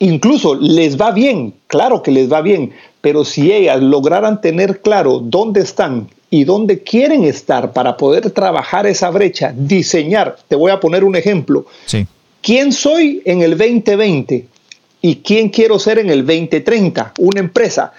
Incluso 0.00 0.56
les 0.56 1.00
va 1.00 1.12
bien, 1.12 1.54
claro 1.68 2.02
que 2.02 2.10
les 2.10 2.30
va 2.30 2.42
bien, 2.42 2.72
pero 3.00 3.24
si 3.24 3.52
ellas 3.52 3.80
lograran 3.80 4.40
tener 4.40 4.80
claro 4.82 5.20
dónde 5.20 5.60
están 5.60 6.08
y 6.34 6.42
dónde 6.42 6.82
quieren 6.82 7.22
estar 7.22 7.72
para 7.72 7.96
poder 7.96 8.28
trabajar 8.32 8.88
esa 8.88 9.08
brecha, 9.10 9.54
diseñar, 9.56 10.36
te 10.48 10.56
voy 10.56 10.72
a 10.72 10.80
poner 10.80 11.04
un 11.04 11.14
ejemplo. 11.14 11.64
Sí. 11.86 12.08
¿Quién 12.42 12.72
soy 12.72 13.22
en 13.24 13.42
el 13.42 13.56
2020 13.56 14.44
y 15.00 15.16
quién 15.18 15.48
quiero 15.48 15.78
ser 15.78 16.00
en 16.00 16.10
el 16.10 16.26
2030? 16.26 17.14
Una 17.20 17.38
empresa. 17.38 17.92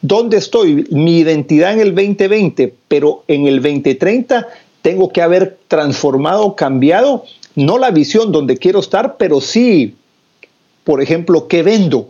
¿Dónde 0.00 0.38
estoy? 0.38 0.86
Mi 0.92 1.18
identidad 1.18 1.74
en 1.74 1.80
el 1.80 1.94
2020, 1.94 2.72
pero 2.88 3.22
en 3.28 3.46
el 3.48 3.56
2030 3.60 4.48
tengo 4.80 5.10
que 5.10 5.20
haber 5.20 5.58
transformado, 5.68 6.56
cambiado, 6.56 7.26
no 7.54 7.76
la 7.76 7.90
visión 7.90 8.32
donde 8.32 8.56
quiero 8.56 8.80
estar, 8.80 9.18
pero 9.18 9.42
sí, 9.42 9.94
por 10.84 11.02
ejemplo, 11.02 11.48
qué 11.48 11.62
vendo. 11.62 12.08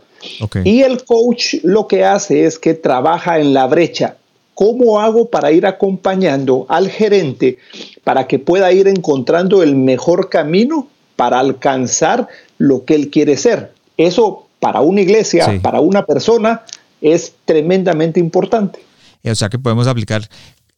Y 0.63 0.83
el 0.83 1.05
coach 1.05 1.57
lo 1.65 1.89
que 1.89 2.05
hace 2.05 2.45
es 2.45 2.61
que 2.61 2.75
trabaja 2.75 3.41
en 3.41 3.53
la 3.53 3.67
brecha. 3.67 4.19
¿Cómo 4.55 5.01
hago 5.01 5.31
para 5.31 5.53
ir 5.53 5.67
acompañando 5.67 6.67
al 6.69 6.89
gerente 6.89 7.59
para 8.05 8.27
que 8.27 8.39
pueda 8.39 8.73
ir 8.73 8.89
encontrando 8.89 9.63
el 9.63 9.75
mejor 9.77 10.29
camino 10.29 10.89
para 11.17 11.41
alcanzar 11.41 12.29
lo 12.59 12.85
que 12.85 12.95
él 12.95 13.11
quiere 13.11 13.37
ser? 13.37 13.73
Eso 13.97 14.47
para 14.61 14.81
una 14.81 15.01
iglesia, 15.01 15.61
para 15.63 15.81
una 15.81 16.07
persona, 16.07 16.63
es 17.01 17.35
tremendamente 17.45 18.21
importante. 18.21 18.81
O 19.25 19.35
sea 19.35 19.49
que 19.49 19.59
podemos 19.59 19.87
aplicar 19.87 20.29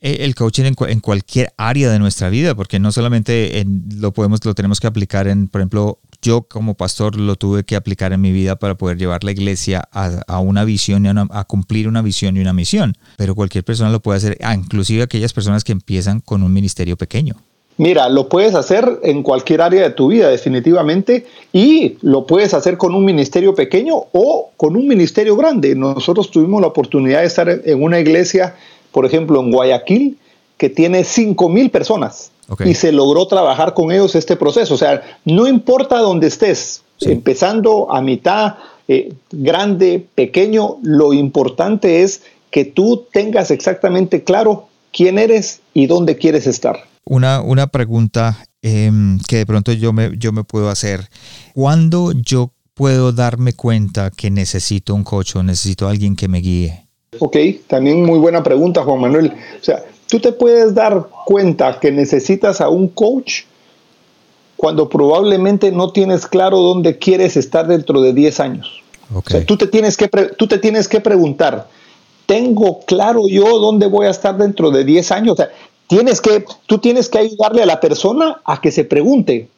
eh, 0.00 0.18
el 0.20 0.34
coaching 0.34 0.64
en, 0.64 1.00
cualquier 1.00 1.52
área 1.56 1.90
de 1.90 1.98
nuestra 1.98 2.28
vida, 2.28 2.54
porque 2.54 2.78
no 2.78 2.92
solamente 2.92 3.64
lo 3.96 4.12
podemos, 4.12 4.44
lo 4.44 4.54
tenemos 4.54 4.80
que 4.80 4.86
aplicar 4.86 5.26
en, 5.26 5.48
por 5.48 5.60
ejemplo, 5.60 5.98
yo 6.22 6.42
como 6.42 6.74
pastor 6.74 7.16
lo 7.16 7.36
tuve 7.36 7.64
que 7.64 7.76
aplicar 7.76 8.12
en 8.12 8.20
mi 8.20 8.32
vida 8.32 8.56
para 8.56 8.76
poder 8.76 8.98
llevar 8.98 9.24
la 9.24 9.32
iglesia 9.32 9.88
a, 9.92 10.38
una 10.40 10.64
visión 10.64 11.06
y 11.06 11.08
a, 11.08 11.44
cumplir 11.44 11.88
una 11.88 12.02
visión 12.02 12.36
y 12.36 12.40
una 12.40 12.52
misión. 12.52 12.96
Pero 13.16 13.34
cualquier 13.34 13.64
persona 13.64 13.90
lo 13.90 14.00
puede 14.00 14.18
hacer, 14.18 14.38
ah, 14.42 14.54
inclusive 14.54 15.02
aquellas 15.02 15.32
personas 15.32 15.64
que 15.64 15.72
empiezan 15.72 16.20
con 16.20 16.42
un 16.42 16.52
ministerio 16.52 16.96
pequeño. 16.96 17.36
Mira, 17.78 18.08
lo 18.08 18.28
puedes 18.30 18.54
hacer 18.54 19.00
en 19.02 19.22
cualquier 19.22 19.60
área 19.60 19.82
de 19.82 19.90
tu 19.90 20.08
vida, 20.08 20.30
definitivamente, 20.30 21.26
y 21.52 21.98
lo 22.00 22.26
puedes 22.26 22.54
hacer 22.54 22.78
con 22.78 22.94
un 22.94 23.04
ministerio 23.04 23.54
pequeño 23.54 23.96
o 24.12 24.50
con 24.56 24.76
un 24.76 24.88
ministerio 24.88 25.36
grande. 25.36 25.74
Nosotros 25.74 26.30
tuvimos 26.30 26.62
la 26.62 26.68
oportunidad 26.68 27.20
de 27.20 27.26
estar 27.26 27.48
en 27.48 27.82
una 27.82 28.00
iglesia, 28.00 28.56
por 28.92 29.04
ejemplo, 29.04 29.40
en 29.40 29.50
Guayaquil, 29.50 30.16
que 30.56 30.70
tiene 30.70 31.04
5 31.04 31.48
mil 31.48 31.70
personas. 31.70 32.32
Y 32.64 32.74
se 32.74 32.92
logró 32.92 33.26
trabajar 33.26 33.74
con 33.74 33.90
ellos 33.90 34.14
este 34.14 34.36
proceso. 34.36 34.74
O 34.74 34.78
sea, 34.78 35.02
no 35.24 35.48
importa 35.48 35.98
dónde 35.98 36.28
estés, 36.28 36.84
empezando 37.00 37.92
a 37.92 38.00
mitad, 38.00 38.54
eh, 38.86 39.12
grande, 39.32 40.06
pequeño, 40.14 40.76
lo 40.82 41.12
importante 41.12 42.02
es 42.02 42.22
que 42.50 42.64
tú 42.64 43.04
tengas 43.12 43.50
exactamente 43.50 44.22
claro 44.22 44.68
quién 44.92 45.18
eres 45.18 45.60
y 45.74 45.86
dónde 45.88 46.16
quieres 46.16 46.46
estar. 46.46 46.84
Una, 47.04 47.40
una 47.40 47.66
pregunta 47.66 48.46
em, 48.62 49.18
que 49.28 49.38
de 49.38 49.46
pronto 49.46 49.72
yo 49.72 49.92
me, 49.92 50.12
yo 50.16 50.32
me 50.32 50.44
puedo 50.44 50.70
hacer. 50.70 51.08
¿Cuándo 51.54 52.12
yo 52.12 52.52
puedo 52.74 53.12
darme 53.12 53.54
cuenta 53.54 54.10
que 54.10 54.30
necesito 54.30 54.94
un 54.94 55.02
coach 55.02 55.34
o 55.36 55.42
necesito 55.42 55.88
alguien 55.88 56.14
que 56.14 56.28
me 56.28 56.38
guíe? 56.38 56.86
Ok, 57.18 57.36
también 57.66 58.04
muy 58.04 58.18
buena 58.18 58.42
pregunta, 58.42 58.82
Juan 58.82 59.00
Manuel. 59.00 59.32
O 59.60 59.64
sea, 59.64 59.82
Tú 60.08 60.20
te 60.20 60.32
puedes 60.32 60.74
dar 60.74 61.08
cuenta 61.24 61.80
que 61.80 61.90
necesitas 61.90 62.60
a 62.60 62.68
un 62.68 62.88
coach 62.88 63.42
cuando 64.56 64.88
probablemente 64.88 65.70
no 65.70 65.92
tienes 65.92 66.26
claro 66.26 66.58
dónde 66.60 66.98
quieres 66.98 67.36
estar 67.36 67.66
dentro 67.66 68.00
de 68.00 68.12
10 68.12 68.40
años. 68.40 68.82
O 69.14 69.22
sea, 69.24 69.44
tú 69.44 69.56
te, 69.56 69.66
tienes 69.66 69.96
que 69.96 70.08
tú 70.08 70.48
te 70.48 70.58
tienes 70.58 70.88
que 70.88 71.00
preguntar, 71.00 71.68
¿tengo 72.26 72.80
claro 72.80 73.28
yo 73.28 73.58
dónde 73.58 73.86
voy 73.86 74.06
a 74.06 74.10
estar 74.10 74.36
dentro 74.36 74.70
de 74.70 74.84
10 74.84 75.12
años? 75.12 75.32
O 75.34 75.36
sea, 75.36 75.50
tienes 75.86 76.20
que, 76.20 76.44
tú 76.66 76.78
tienes 76.78 77.08
que 77.08 77.18
ayudarle 77.18 77.62
a 77.62 77.66
la 77.66 77.80
persona 77.80 78.40
a 78.44 78.60
que 78.60 78.72
se 78.72 78.84
pregunte, 78.84 79.48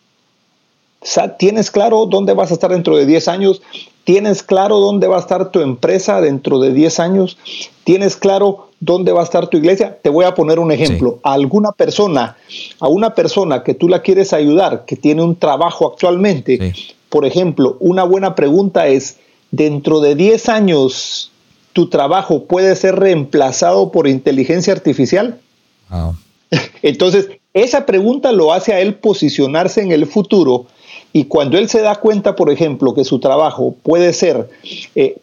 ¿tienes 1.39 1.71
claro 1.71 2.07
dónde 2.07 2.35
vas 2.35 2.51
a 2.51 2.55
estar 2.55 2.71
dentro 2.71 2.97
de 2.97 3.07
10 3.07 3.29
años? 3.29 3.63
¿Tienes 4.05 4.43
claro 4.43 4.79
dónde 4.81 5.07
va 5.07 5.17
a 5.17 5.21
estar 5.21 5.51
tu 5.51 5.61
empresa 5.61 6.21
dentro 6.21 6.59
de 6.59 6.73
10 6.73 7.01
años? 7.01 7.39
¿Tienes 7.85 8.17
claro 8.17 8.68
dónde 8.81 9.13
va 9.13 9.21
a 9.21 9.25
estar 9.25 9.49
tu 9.49 9.57
iglesia? 9.57 9.99
Te 10.01 10.11
voy 10.11 10.25
a 10.25 10.35
poner 10.35 10.59
un 10.59 10.73
ejemplo. 10.73 11.19
A 11.23 11.33
alguna 11.33 11.73
persona, 11.73 12.37
a 12.81 12.89
una 12.89 13.15
persona 13.15 13.63
que 13.63 13.75
tú 13.75 13.89
la 13.89 14.03
quieres 14.03 14.33
ayudar, 14.33 14.85
que 14.85 14.97
tiene 14.97 15.23
un 15.23 15.37
trabajo 15.37 15.87
actualmente, 15.87 16.73
por 17.09 17.25
ejemplo, 17.25 17.77
una 17.81 18.05
buena 18.05 18.35
pregunta 18.35 18.87
es, 18.87 19.19
dentro 19.51 20.01
de 20.01 20.15
10 20.15 20.49
años, 20.49 21.31
¿tu 21.73 21.89
trabajo 21.89 22.45
puede 22.45 22.77
ser 22.77 22.97
reemplazado 22.97 23.91
por 23.91 24.07
inteligencia 24.07 24.73
artificial? 24.73 25.41
Entonces, 26.83 27.29
esa 27.55 27.87
pregunta 27.87 28.33
lo 28.33 28.53
hace 28.53 28.73
a 28.73 28.81
él 28.81 28.95
posicionarse 28.95 29.81
en 29.81 29.93
el 29.93 30.07
futuro 30.07 30.67
y 31.13 31.25
cuando 31.25 31.59
él 31.59 31.69
se 31.69 31.81
da 31.81 31.97
cuenta, 31.97 32.37
por 32.37 32.51
ejemplo, 32.51 32.95
que 32.95 33.05
su 33.05 33.19
trabajo 33.19 33.75
puede 33.83 34.13
ser 34.13 34.49
eh, 34.95 35.17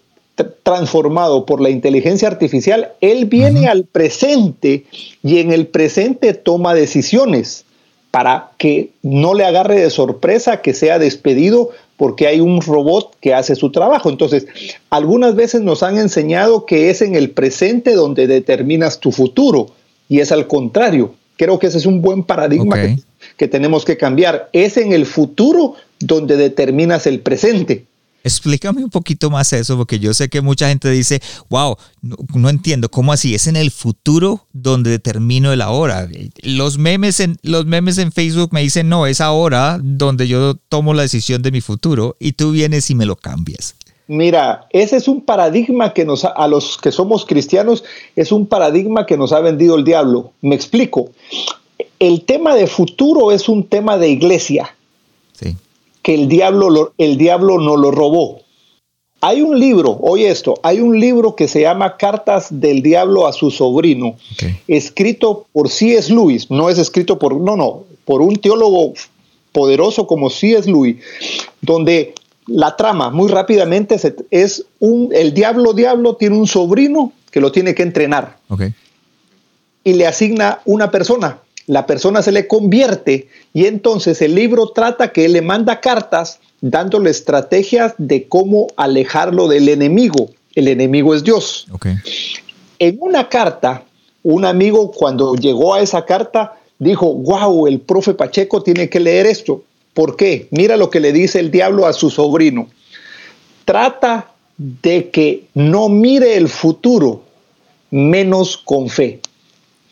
transformado 0.63 1.46
por 1.46 1.62
la 1.62 1.70
inteligencia 1.70 2.27
artificial, 2.27 2.92
él 3.01 3.25
viene 3.25 3.68
al 3.68 3.86
presente 3.86 4.86
y 5.24 5.39
en 5.39 5.51
el 5.51 5.68
presente 5.68 6.34
toma 6.34 6.74
decisiones 6.74 7.65
para 8.12 8.51
que 8.58 8.92
no 9.01 9.34
le 9.34 9.46
agarre 9.46 9.80
de 9.80 9.89
sorpresa 9.89 10.62
que 10.62 10.74
sea 10.74 11.00
despedido 11.00 11.72
porque 11.98 12.27
hay 12.27 12.39
un 12.39 12.62
robot 12.62 13.15
que 13.20 13.34
hace 13.34 13.56
su 13.56 13.72
trabajo. 13.72 14.10
Entonces, 14.10 14.48
algunas 14.89 15.36
veces 15.36 15.62
nos 15.62 15.84
han 15.84 15.98
enseñado 15.98 16.65
que 16.65 16.89
es 16.89 17.01
en 17.01 17.15
el 17.15 17.32
presente 17.32 17.94
donde 17.94 18.27
determinas 18.27 19.00
tu 19.00 19.12
futuro 19.12 19.68
y 20.10 20.20
es 20.20 20.32
al 20.32 20.48
contrario. 20.48 21.13
Creo 21.38 21.60
que 21.60 21.68
ese 21.68 21.77
es 21.77 21.86
un 21.86 22.01
buen 22.01 22.24
paradigma 22.24 22.77
que, 23.38 23.48
tenemos 23.48 23.84
que 23.84 23.98
cambiar. 23.98 24.50
Es 24.54 24.77
en 24.77 24.94
el 24.94 25.06
futuro 25.06 25.75
donde 26.00 26.38
determinas 26.38 27.08
el 27.08 27.20
presente. 27.20 27.86
Explícame 28.25 28.84
un 28.84 28.89
poquito 28.89 29.29
más 29.29 29.53
eso, 29.53 29.77
porque 29.77 30.00
yo 30.00 30.12
sé 30.15 30.29
que 30.29 30.41
mucha 30.41 30.67
gente 30.67 30.89
dice, 30.89 31.22
wow, 31.48 31.77
no, 32.01 32.50
entiendo, 32.50 32.89
¿cómo 32.89 33.13
así? 33.13 33.36
Es 33.36 33.46
en 33.46 33.55
el 33.55 33.70
futuro 33.70 34.48
donde 34.51 34.89
determino 34.89 35.53
el 35.53 35.62
ahora. 35.62 36.10
Los 36.41 36.79
memes, 36.79 37.20
en, 37.20 37.38
los 37.44 37.67
memes 37.67 38.00
en 38.00 38.12
Facebook 38.12 38.50
me 38.51 38.62
dicen, 38.62 38.89
no, 38.89 39.05
es 39.05 39.22
ahora 39.22 39.79
donde 39.79 40.27
yo 40.27 40.55
tomo 40.55 40.96
la 40.96 41.03
decisión 41.03 41.44
de 41.44 41.51
mi 41.51 41.62
futuro 41.62 42.15
y 42.20 42.32
tú 42.32 42.50
vienes 42.50 42.89
y 42.89 42.96
me 42.96 43.05
lo 43.05 43.15
cambias. 43.15 43.75
Mira, 44.08 44.65
ese 44.72 44.98
es 44.98 45.08
un 45.08 45.22
paradigma 45.22 45.94
que 45.94 46.03
nos, 46.03 46.25
a 46.25 46.48
los 46.48 46.79
que 46.79 46.91
somos 46.91 47.27
cristianos, 47.27 47.84
es 48.15 48.32
un 48.32 48.48
paradigma 48.48 49.05
que 49.05 49.17
nos 49.17 49.34
ha 49.34 49.39
vendido 49.39 49.75
el 49.75 49.84
diablo. 49.84 50.32
Me 50.41 50.55
explico. 50.55 51.12
El 52.00 52.25
tema 52.25 52.55
de 52.55 52.65
futuro 52.65 53.32
es 53.32 53.48
un 53.48 53.67
tema 53.67 54.00
de 54.00 54.10
iglesia. 54.10 54.75
Sí. 55.39 55.55
Que 56.06 56.14
el 56.14 56.28
diablo, 56.28 56.94
el 57.00 57.18
diablo 57.18 57.58
no 57.58 57.78
lo 57.78 57.90
robó. 57.90 58.42
Hay 59.22 59.42
un 59.42 59.60
libro, 59.60 59.98
oye 60.02 60.30
esto, 60.30 60.54
hay 60.62 60.80
un 60.80 61.00
libro 61.00 61.36
que 61.36 61.48
se 61.48 61.62
llama 61.62 61.98
Cartas 61.98 62.50
del 62.52 62.84
Diablo 62.84 63.26
a 63.26 63.34
su 63.34 63.50
sobrino, 63.50 64.18
escrito 64.68 65.48
por 65.52 65.68
C.S. 65.68 66.14
Lewis, 66.14 66.52
no 66.52 66.70
es 66.70 66.78
escrito 66.78 67.18
por, 67.18 67.36
no, 67.36 67.56
no, 67.56 67.86
por 68.06 68.22
un 68.22 68.36
teólogo 68.36 68.94
poderoso 69.52 70.06
como 70.06 70.30
C.S. 70.30 70.70
Lewis, 70.70 70.98
donde 71.60 72.14
la 72.46 72.76
trama, 72.76 73.10
muy 73.10 73.28
rápidamente, 73.28 74.00
es 74.30 74.64
un, 74.80 75.10
el 75.12 75.34
diablo 75.34 75.74
diablo 75.74 76.18
tiene 76.18 76.38
un 76.38 76.46
sobrino 76.46 77.12
que 77.32 77.42
lo 77.42 77.52
tiene 77.52 77.74
que 77.74 77.82
entrenar. 77.82 78.38
Y 79.84 79.94
le 79.94 80.06
asigna 80.06 80.60
una 80.66 80.92
persona. 80.92 81.40
La 81.67 81.86
persona 81.86 82.22
se 82.22 82.31
le 82.31 82.48
convierte 82.48 83.27
y 83.53 83.65
entonces 83.65 84.22
el 84.22 84.36
libro 84.36 84.69
trata 84.69 85.12
que 85.12 85.25
él 85.25 85.34
le 85.34 85.41
manda 85.41 85.81
cartas 85.81 86.39
dándole 86.62 87.10
estrategias 87.10 87.93
de 87.98 88.27
cómo 88.27 88.67
alejarlo 88.75 89.48
del 89.48 89.69
enemigo. 89.69 90.29
El 90.53 90.67
enemigo 90.67 91.15
es 91.15 91.24
Dios. 91.24 91.67
En 92.79 92.98
una 93.00 93.29
carta, 93.29 93.84
un 94.24 94.45
amigo 94.45 94.91
cuando 94.91 95.36
llegó 95.36 95.74
a 95.74 95.81
esa 95.81 96.05
carta 96.05 96.53
dijo, 96.79 97.13
wow, 97.13 97.67
el 97.67 97.79
profe 97.79 98.13
Pacheco 98.13 98.62
tiene 98.62 98.89
que 98.89 99.00
leer 99.00 99.25
esto. 99.25 99.63
¿Por 99.93 100.15
qué? 100.15 100.48
Mira 100.51 100.77
lo 100.77 100.89
que 100.89 101.00
le 101.00 101.13
dice 101.13 101.39
el 101.39 101.51
diablo 101.51 101.86
a 101.86 101.93
su 101.93 102.10
sobrino. 102.10 102.67
Trata 103.63 104.31
de 104.57 105.10
que 105.10 105.45
no 105.53 105.89
mire 105.89 106.36
el 106.36 106.50
futuro, 106.50 107.24
menos 107.91 108.57
con 108.57 108.89
fe. 108.89 109.22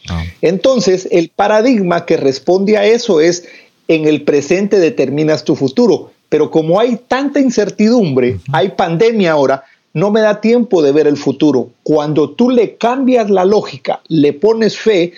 Ah. 0.09 0.23
Entonces, 0.41 1.07
el 1.11 1.29
paradigma 1.29 2.05
que 2.05 2.17
responde 2.17 2.77
a 2.77 2.85
eso 2.85 3.21
es, 3.21 3.45
en 3.87 4.07
el 4.07 4.23
presente 4.23 4.79
determinas 4.79 5.43
tu 5.43 5.55
futuro, 5.55 6.11
pero 6.29 6.49
como 6.49 6.79
hay 6.79 6.97
tanta 7.07 7.39
incertidumbre, 7.39 8.39
hay 8.51 8.69
pandemia 8.69 9.33
ahora, 9.33 9.63
no 9.93 10.09
me 10.09 10.21
da 10.21 10.41
tiempo 10.41 10.81
de 10.81 10.91
ver 10.91 11.05
el 11.05 11.17
futuro. 11.17 11.69
Cuando 11.83 12.31
tú 12.31 12.49
le 12.49 12.75
cambias 12.77 13.29
la 13.29 13.45
lógica, 13.45 14.01
le 14.07 14.33
pones 14.33 14.77
fe, 14.77 15.13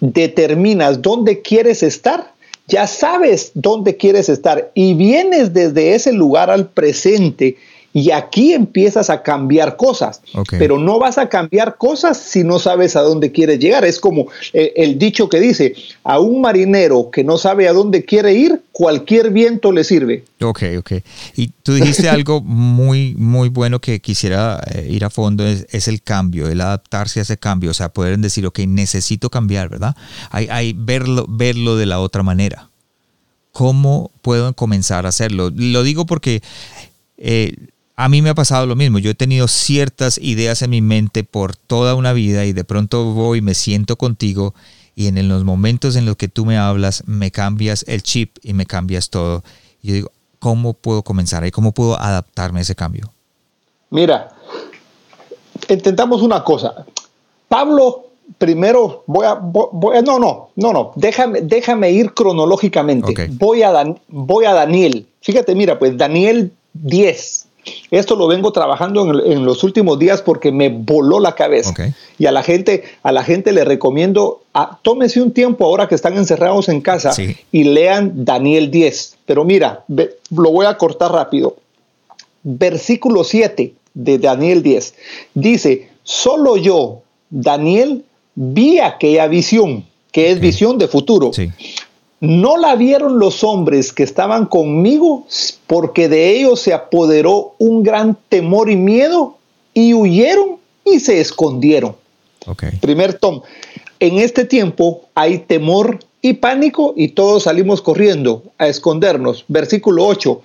determinas 0.00 1.02
dónde 1.02 1.42
quieres 1.42 1.82
estar 1.82 2.32
ya 2.70 2.86
sabes 2.86 3.50
dónde 3.54 3.96
quieres 3.96 4.28
estar 4.28 4.70
y 4.74 4.94
vienes 4.94 5.52
desde 5.52 5.94
ese 5.94 6.12
lugar 6.12 6.50
al 6.50 6.68
presente 6.68 7.56
Y 7.92 8.12
aquí 8.12 8.52
empiezas 8.52 9.10
a 9.10 9.22
cambiar 9.22 9.76
cosas, 9.76 10.22
pero 10.50 10.78
no 10.78 11.00
vas 11.00 11.18
a 11.18 11.28
cambiar 11.28 11.76
cosas 11.76 12.18
si 12.18 12.44
no 12.44 12.60
sabes 12.60 12.94
a 12.94 13.00
dónde 13.00 13.32
quieres 13.32 13.58
llegar. 13.58 13.84
Es 13.84 13.98
como 13.98 14.28
eh, 14.52 14.72
el, 14.76 14.96
dicho 14.96 15.28
que 15.28 15.40
dice, 15.40 15.74
a 16.04 16.20
un 16.20 16.40
marinero 16.40 17.10
que 17.10 17.24
no 17.24 17.36
sabe 17.36 17.66
a 17.66 17.72
dónde 17.72 18.04
quiere 18.04 18.32
ir, 18.34 18.62
cualquier 18.70 19.30
viento 19.30 19.72
le 19.72 19.82
sirve. 19.82 20.24
Ok, 20.40 20.62
ok. 20.78 20.92
Y 21.34 21.48
tú 21.64 21.74
dijiste 21.74 22.08
algo 22.08 22.40
muy, 22.40 23.16
muy 23.18 23.48
bueno 23.48 23.80
que 23.80 23.98
quisiera 23.98 24.62
eh, 24.72 24.86
ir 24.88 25.04
a 25.04 25.10
fondo, 25.10 25.44
es, 25.44 25.88
el 25.88 26.00
cambio, 26.02 26.48
el 26.48 26.60
adaptarse 26.60 27.18
a 27.18 27.22
ese 27.22 27.38
cambio, 27.38 27.72
o 27.72 27.74
sea, 27.74 27.88
poder 27.88 28.16
decir, 28.20 28.46
ok, 28.46 28.60
necesito 28.68 29.30
cambiar, 29.30 29.68
¿verdad? 29.68 29.96
Hay, 30.30 30.46
hay 30.48 30.74
verlo, 30.76 31.26
verlo 31.28 31.76
de 31.76 31.86
la 31.86 31.98
otra 31.98 32.22
manera. 32.22 32.68
¿Cómo 33.50 34.12
puedo 34.22 34.54
comenzar 34.54 35.06
a 35.06 35.08
hacerlo? 35.08 35.50
Lo 35.52 35.82
digo 35.82 36.06
porque... 36.06 36.40
Eh, 37.18 37.56
a 38.00 38.08
mí 38.08 38.22
me 38.22 38.30
ha 38.30 38.34
pasado 38.34 38.64
lo 38.64 38.76
mismo. 38.76 38.98
Yo 38.98 39.10
he 39.10 39.14
tenido 39.14 39.46
ciertas 39.46 40.16
ideas 40.16 40.62
en 40.62 40.70
mi 40.70 40.80
mente 40.80 41.22
por 41.22 41.54
toda 41.54 41.94
una 41.94 42.14
vida 42.14 42.46
y 42.46 42.54
de 42.54 42.64
pronto 42.64 43.04
voy, 43.12 43.42
me 43.42 43.52
siento 43.52 43.96
contigo 43.96 44.54
y 44.94 45.08
en 45.08 45.28
los 45.28 45.44
momentos 45.44 45.96
en 45.96 46.06
los 46.06 46.16
que 46.16 46.26
tú 46.26 46.46
me 46.46 46.56
hablas, 46.56 47.04
me 47.06 47.30
cambias 47.30 47.84
el 47.86 48.02
chip 48.02 48.38
y 48.42 48.54
me 48.54 48.64
cambias 48.64 49.10
todo. 49.10 49.42
Y 49.82 49.88
yo 49.88 49.94
digo, 49.94 50.12
¿cómo 50.38 50.72
puedo 50.72 51.02
comenzar 51.02 51.42
ahí? 51.42 51.50
¿Cómo 51.50 51.72
puedo 51.72 52.00
adaptarme 52.00 52.60
a 52.60 52.62
ese 52.62 52.74
cambio? 52.74 53.12
Mira, 53.90 54.30
intentamos 55.68 56.22
una 56.22 56.42
cosa. 56.42 56.86
Pablo, 57.48 58.06
primero 58.38 59.04
voy 59.06 59.26
a, 59.26 59.34
no, 60.00 60.18
no, 60.18 60.48
no, 60.56 60.72
no, 60.72 60.92
déjame, 60.96 61.42
déjame 61.42 61.90
ir 61.90 62.14
cronológicamente. 62.14 63.28
Voy, 63.32 63.62
a 63.62 63.94
voy 64.08 64.46
a 64.46 64.54
Daniel. 64.54 65.06
Fíjate, 65.20 65.54
mira, 65.54 65.78
pues 65.78 65.98
Daniel 65.98 66.50
10 66.72 67.49
esto 67.90 68.16
lo 68.16 68.26
vengo 68.26 68.52
trabajando 68.52 69.24
en, 69.24 69.44
los 69.44 69.64
últimos 69.64 69.98
días 69.98 70.22
porque 70.22 70.52
me 70.52 70.68
voló 70.68 71.20
la 71.20 71.34
cabeza. 71.34 71.74
Y 72.18 72.26
a 72.26 72.32
la 72.32 72.42
gente, 72.42 72.84
a 73.02 73.12
la 73.12 73.24
gente 73.24 73.52
le 73.52 73.64
recomiendo, 73.64 74.42
a, 74.52 74.78
tómese 74.82 75.20
un 75.20 75.32
tiempo 75.32 75.64
ahora 75.64 75.88
que 75.88 75.94
están 75.94 76.16
encerrados 76.16 76.68
en 76.68 76.80
casa 76.80 77.12
y 77.52 77.64
lean 77.64 78.24
Daniel 78.24 78.70
10. 78.70 79.16
Pero 79.26 79.44
mira, 79.44 79.84
lo 79.88 80.50
voy 80.50 80.66
a 80.66 80.76
cortar 80.76 81.12
rápido. 81.12 81.56
Versículo 82.42 83.24
7 83.24 83.74
de 83.94 84.18
Daniel 84.18 84.62
10 84.62 84.94
dice, 85.34 85.88
solo 86.02 86.56
yo, 86.56 87.02
Daniel, 87.28 88.04
vi 88.34 88.78
aquella 88.78 89.26
visión, 89.26 89.84
que 90.12 90.30
es 90.30 90.40
visión 90.40 90.78
de 90.78 90.88
futuro. 90.88 91.30
No 92.20 92.58
la 92.58 92.76
vieron 92.76 93.18
los 93.18 93.42
hombres 93.42 93.94
que 93.94 94.02
estaban 94.02 94.44
conmigo, 94.46 95.26
porque 95.66 96.08
de 96.08 96.36
ellos 96.36 96.60
se 96.60 96.74
apoderó 96.74 97.54
un 97.58 97.82
gran 97.82 98.16
temor 98.28 98.70
y 98.70 98.76
miedo, 98.76 99.36
y 99.72 99.94
huyeron 99.94 100.56
y 100.84 101.00
se 101.00 101.20
escondieron. 101.20 101.96
Primer 102.80 103.14
tom. 103.14 103.40
En 104.00 104.18
este 104.18 104.44
tiempo 104.44 105.02
hay 105.14 105.38
temor 105.38 106.00
y 106.20 106.34
pánico, 106.34 106.92
y 106.94 107.08
todos 107.08 107.44
salimos 107.44 107.80
corriendo 107.80 108.42
a 108.58 108.68
escondernos. 108.68 109.44
Versículo 109.48 110.06
8. 110.06 110.42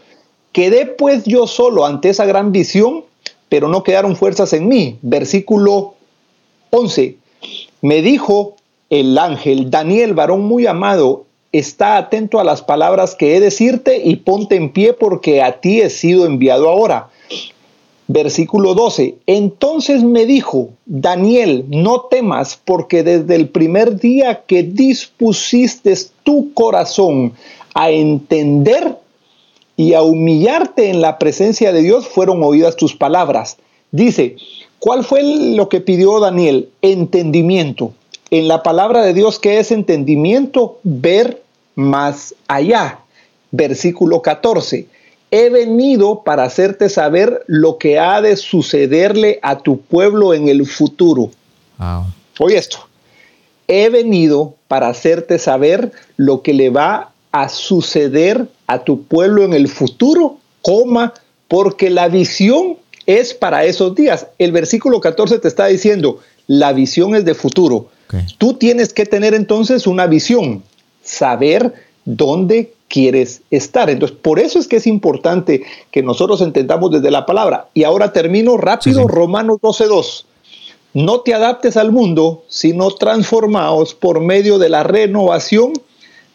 Quedé 0.53 0.85
pues 0.85 1.25
yo 1.25 1.47
solo 1.47 1.85
ante 1.85 2.09
esa 2.09 2.25
gran 2.25 2.53
visión, 2.53 3.03
pero 3.49 3.67
no 3.67 3.83
quedaron 3.83 4.15
fuerzas 4.15 4.53
en 4.53 4.69
mí. 4.69 4.97
Versículo 5.01 5.95
11. 6.69 7.17
Me 7.81 8.01
dijo 8.01 8.55
el 8.89 9.17
ángel, 9.17 9.69
Daniel, 9.69 10.13
varón 10.13 10.45
muy 10.45 10.65
amado, 10.67 11.25
está 11.57 11.97
atento 11.97 12.39
a 12.39 12.43
las 12.43 12.61
palabras 12.61 13.15
que 13.15 13.35
he 13.35 13.39
decirte 13.39 14.01
y 14.03 14.17
ponte 14.17 14.55
en 14.55 14.71
pie 14.71 14.93
porque 14.93 15.41
a 15.41 15.59
ti 15.59 15.81
he 15.81 15.89
sido 15.89 16.25
enviado 16.25 16.69
ahora. 16.69 17.09
Versículo 18.07 18.75
12. 18.75 19.15
Entonces 19.25 20.03
me 20.03 20.25
dijo, 20.25 20.69
Daniel, 20.85 21.65
no 21.69 22.01
temas 22.01 22.59
porque 22.63 23.03
desde 23.03 23.35
el 23.35 23.49
primer 23.49 23.99
día 23.99 24.43
que 24.45 24.63
dispusiste 24.63 25.93
tu 26.23 26.53
corazón 26.53 27.33
a 27.73 27.89
entender 27.89 28.97
y 29.77 29.93
a 29.93 30.03
humillarte 30.03 30.89
en 30.89 31.01
la 31.01 31.17
presencia 31.17 31.73
de 31.73 31.81
Dios, 31.81 32.07
fueron 32.07 32.43
oídas 32.43 32.75
tus 32.75 32.95
palabras. 32.95 33.57
Dice, 33.91 34.35
¿cuál 34.79 35.03
fue 35.03 35.23
lo 35.23 35.67
que 35.67 35.81
pidió 35.81 36.19
Daniel? 36.19 36.69
Entendimiento. 36.81 37.93
En 38.29 38.47
la 38.47 38.63
palabra 38.63 39.01
de 39.03 39.13
Dios, 39.13 39.39
¿qué 39.39 39.59
es 39.59 39.71
entendimiento? 39.71 40.79
Ver 40.83 41.44
más 41.75 42.33
allá. 42.47 42.99
Versículo 43.51 44.21
14. 44.21 44.87
He 45.31 45.49
venido 45.49 46.23
para 46.23 46.43
hacerte 46.43 46.89
saber 46.89 47.43
lo 47.47 47.77
que 47.77 47.99
ha 47.99 48.21
de 48.21 48.35
sucederle 48.37 49.39
a 49.41 49.59
tu 49.59 49.81
pueblo 49.81 50.33
en 50.33 50.47
el 50.47 50.65
futuro. 50.65 51.31
Oye 52.39 52.57
esto. 52.57 52.77
He 53.67 53.89
venido 53.89 54.55
para 54.67 54.89
hacerte 54.89 55.39
saber 55.39 55.91
lo 56.17 56.41
que 56.41 56.53
le 56.53 56.69
va 56.69 57.11
a 57.31 57.49
suceder 57.49 58.47
a 58.67 58.83
tu 58.83 59.03
pueblo 59.03 59.43
en 59.43 59.53
el 59.53 59.67
futuro, 59.67 60.37
coma, 60.61 61.13
porque 61.47 61.89
la 61.89 62.07
visión 62.07 62.77
es 63.05 63.33
para 63.33 63.65
esos 63.65 63.95
días. 63.95 64.27
El 64.37 64.51
versículo 64.51 65.01
14 65.01 65.39
te 65.39 65.47
está 65.47 65.65
diciendo, 65.65 66.19
la 66.47 66.73
visión 66.73 67.15
es 67.15 67.25
de 67.25 67.33
futuro. 67.33 67.89
Tú 68.37 68.53
tienes 68.53 68.93
que 68.93 69.05
tener 69.05 69.33
entonces 69.33 69.87
una 69.87 70.07
visión 70.07 70.63
saber 71.05 71.73
dónde 72.03 72.73
quieres 72.87 73.41
estar. 73.51 73.89
Entonces, 73.89 74.17
por 74.21 74.39
eso 74.39 74.59
es 74.59 74.67
que 74.67 74.77
es 74.77 74.87
importante 74.87 75.63
que 75.91 76.03
nosotros 76.03 76.41
entendamos 76.41 76.91
desde 76.91 77.11
la 77.11 77.25
palabra. 77.25 77.67
Y 77.73 77.83
ahora 77.83 78.11
termino 78.11 78.57
rápido, 78.57 79.07
Romanos 79.07 79.57
12.2. 79.61 80.25
No 80.93 81.21
te 81.21 81.33
adaptes 81.33 81.77
al 81.77 81.91
mundo, 81.91 82.43
sino 82.47 82.91
transformaos 82.91 83.93
por 83.93 84.21
medio 84.21 84.57
de 84.57 84.69
la 84.69 84.83
renovación 84.83 85.73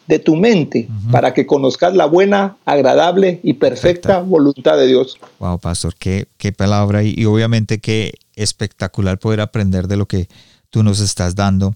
de 0.07 0.19
tu 0.19 0.35
mente 0.35 0.89
para 1.09 1.33
que 1.33 1.45
conozcas 1.45 1.95
la 1.95 2.05
buena, 2.05 2.57
agradable 2.65 3.39
y 3.43 3.53
perfecta, 3.53 4.19
voluntad 4.19 4.75
de 4.77 4.87
Dios. 4.87 5.17
Wow, 5.39 5.57
pastor, 5.59 5.95
qué, 5.97 6.27
qué 6.37 6.51
palabra 6.51 7.01
y, 7.01 7.13
y, 7.17 7.25
obviamente 7.25 7.79
qué 7.79 8.11
espectacular 8.35 9.19
poder 9.19 9.39
aprender 9.41 9.87
de 9.87 9.95
lo 9.97 10.07
que 10.07 10.27
tú 10.69 10.83
nos 10.83 10.99
estás 10.99 11.35
dando. 11.35 11.75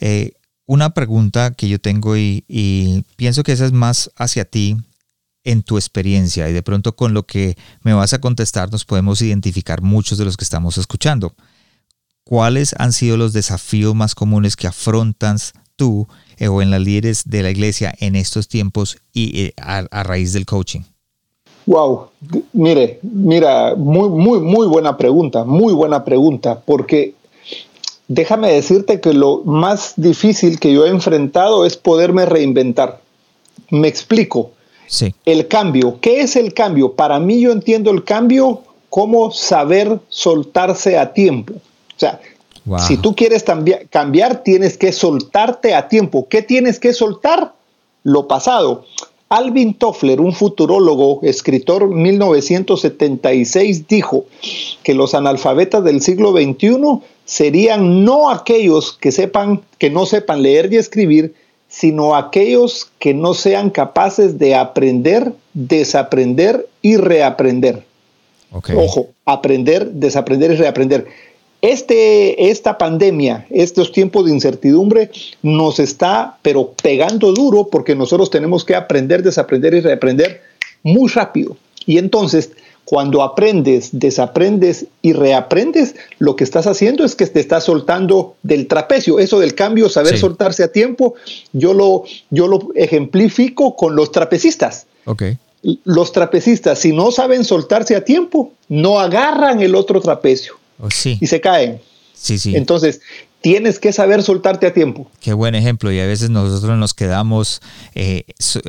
Eh, 0.00 0.32
una 0.66 0.90
pregunta 0.90 1.52
que 1.52 1.68
yo 1.68 1.78
tengo 1.78 2.16
y, 2.16 3.04
pienso 3.16 3.42
que 3.42 3.52
esa 3.52 3.66
es 3.66 3.72
más 3.72 4.10
hacia 4.16 4.44
ti 4.44 4.76
en 5.44 5.62
tu 5.62 5.76
experiencia 5.76 6.48
y 6.48 6.52
de 6.52 6.62
pronto 6.62 6.96
con 6.96 7.12
lo 7.12 7.24
que 7.24 7.56
me 7.82 7.92
vas 7.92 8.14
a 8.14 8.20
contestar 8.20 8.72
nos 8.72 8.86
podemos 8.86 9.20
identificar 9.20 9.82
muchos 9.82 10.16
de 10.16 10.24
los 10.24 10.36
que 10.36 10.44
estamos 10.44 10.78
escuchando. 10.78 11.34
¿Cuáles 12.24 12.74
han 12.78 12.94
sido 12.94 13.18
los 13.18 13.34
desafíos 13.34 13.94
más 13.94 14.14
comunes 14.14 14.56
que 14.56 14.66
afrontas 14.66 15.52
tú 15.76 16.08
eh, 16.38 16.48
o 16.48 16.62
en 16.62 16.70
las 16.70 16.80
líderes 16.80 17.24
de 17.26 17.42
la 17.42 17.50
iglesia 17.50 17.94
en 17.98 18.16
estos 18.16 18.48
tiempos 18.48 18.96
y 19.12 19.40
eh, 19.40 19.54
a, 19.60 19.84
a, 19.90 20.02
raíz 20.02 20.32
del 20.32 20.46
coaching? 20.46 20.80
Wow, 21.66 22.08
mire, 22.54 23.00
mira, 23.02 23.74
muy, 23.74 24.08
muy, 24.08 24.40
muy 24.40 24.66
buena 24.66 24.96
pregunta, 24.96 25.44
muy 25.44 25.74
buena 25.74 26.04
pregunta, 26.04 26.60
porque 26.60 27.14
déjame 28.08 28.52
decirte 28.52 29.00
que 29.00 29.12
lo 29.12 29.42
más 29.44 29.94
difícil 29.96 30.58
que 30.58 30.72
yo 30.72 30.86
he 30.86 30.90
enfrentado 30.90 31.64
es 31.64 31.76
poderme 31.76 32.26
reinventar. 32.26 33.00
Me 33.70 33.88
explico. 33.88 34.50
Sí. 34.86 35.14
El 35.24 35.48
cambio. 35.48 35.98
¿Qué 36.00 36.20
es 36.20 36.36
el 36.36 36.54
cambio? 36.54 36.92
Para 36.92 37.18
mí 37.18 37.40
yo 37.40 37.52
entiendo 37.52 37.90
el 37.90 38.04
cambio 38.04 38.62
como 38.90 39.32
saber 39.32 39.98
soltarse 40.08 40.98
a 40.98 41.12
tiempo. 41.12 41.54
O 41.54 41.98
sea, 41.98 42.20
si 42.78 42.96
tú 42.96 43.14
quieres 43.14 43.44
cambiar, 43.90 44.42
tienes 44.42 44.78
que 44.78 44.92
soltarte 44.92 45.74
a 45.74 45.88
tiempo. 45.88 46.28
¿Qué 46.28 46.42
tienes 46.42 46.80
que 46.80 46.92
soltar? 46.92 47.54
Lo 48.04 48.28
pasado. 48.28 48.84
Alvin 49.28 49.74
Toffler, 49.74 50.20
un 50.20 50.32
futurólogo, 50.32 51.20
escritor 51.22 51.88
1976, 51.88 53.88
dijo 53.88 54.26
que 54.82 54.94
los 54.94 55.14
analfabetas 55.14 55.82
del 55.82 56.00
siglo 56.00 56.32
XXI 56.32 57.00
serían 57.24 58.04
no 58.04 58.30
aquellos 58.30 58.92
que 58.92 59.12
sepan 59.12 59.62
que 59.78 59.90
no 59.90 60.06
sepan 60.06 60.42
leer 60.42 60.72
y 60.72 60.76
escribir, 60.76 61.34
sino 61.68 62.14
aquellos 62.14 62.90
que 62.98 63.14
no 63.14 63.34
sean 63.34 63.70
capaces 63.70 64.38
de 64.38 64.54
aprender, 64.54 65.32
desaprender 65.54 66.68
y 66.82 66.96
reaprender. 66.96 67.84
Ojo, 68.76 69.08
aprender, 69.24 69.90
desaprender 69.90 70.52
y 70.52 70.56
reaprender. 70.56 71.06
Este, 71.60 72.50
esta 72.50 72.78
pandemia, 72.78 73.46
estos 73.50 73.90
tiempos 73.90 74.26
de 74.26 74.32
incertidumbre 74.32 75.10
nos 75.42 75.80
está, 75.80 76.38
pero 76.42 76.74
pegando 76.80 77.32
duro 77.32 77.68
porque 77.68 77.96
nosotros 77.96 78.30
tenemos 78.30 78.64
que 78.64 78.76
aprender, 78.76 79.22
desaprender 79.22 79.74
y 79.74 79.80
reaprender 79.80 80.42
muy 80.82 81.10
rápido. 81.10 81.56
Y 81.86 81.98
entonces 81.98 82.52
cuando 82.84 83.22
aprendes, 83.22 83.90
desaprendes 83.92 84.86
y 85.00 85.12
reaprendes, 85.14 85.94
lo 86.18 86.36
que 86.36 86.44
estás 86.44 86.66
haciendo 86.66 87.04
es 87.04 87.14
que 87.14 87.26
te 87.26 87.40
estás 87.40 87.64
soltando 87.64 88.36
del 88.42 88.66
trapecio. 88.66 89.18
Eso 89.18 89.40
del 89.40 89.54
cambio, 89.54 89.88
saber 89.88 90.18
soltarse 90.18 90.62
a 90.62 90.72
tiempo, 90.72 91.14
yo 91.52 91.72
lo, 91.72 92.04
yo 92.30 92.46
lo 92.46 92.68
ejemplifico 92.74 93.74
con 93.76 93.96
los 93.96 94.12
trapecistas. 94.12 94.86
los 95.84 96.12
trapecistas, 96.12 96.78
si 96.78 96.92
no 96.92 97.10
saben 97.10 97.44
soltarse 97.44 97.96
a 97.96 98.04
tiempo, 98.04 98.52
no 98.68 99.00
agarran 99.00 99.62
el 99.62 99.74
otro 99.74 100.00
trapecio 100.00 100.54
Oh, 100.78 100.90
sí, 100.90 101.18
y 101.20 101.26
se 101.26 101.40
caen. 101.40 101.80
sí, 102.14 102.38
sí. 102.38 102.54
Entonces, 102.56 103.00
tienes 103.40 103.78
que 103.78 103.92
saber 103.92 104.22
soltarte 104.22 104.66
a 104.66 104.72
tiempo. 104.74 105.10
Qué 105.20 105.32
buen 105.32 105.54
ejemplo. 105.54 105.92
Y 105.92 106.00
a 106.00 106.06
veces 106.06 106.30
nosotros 106.30 106.76
nos 106.78 106.94
quedamos 106.94 107.60
eh, 107.94 108.24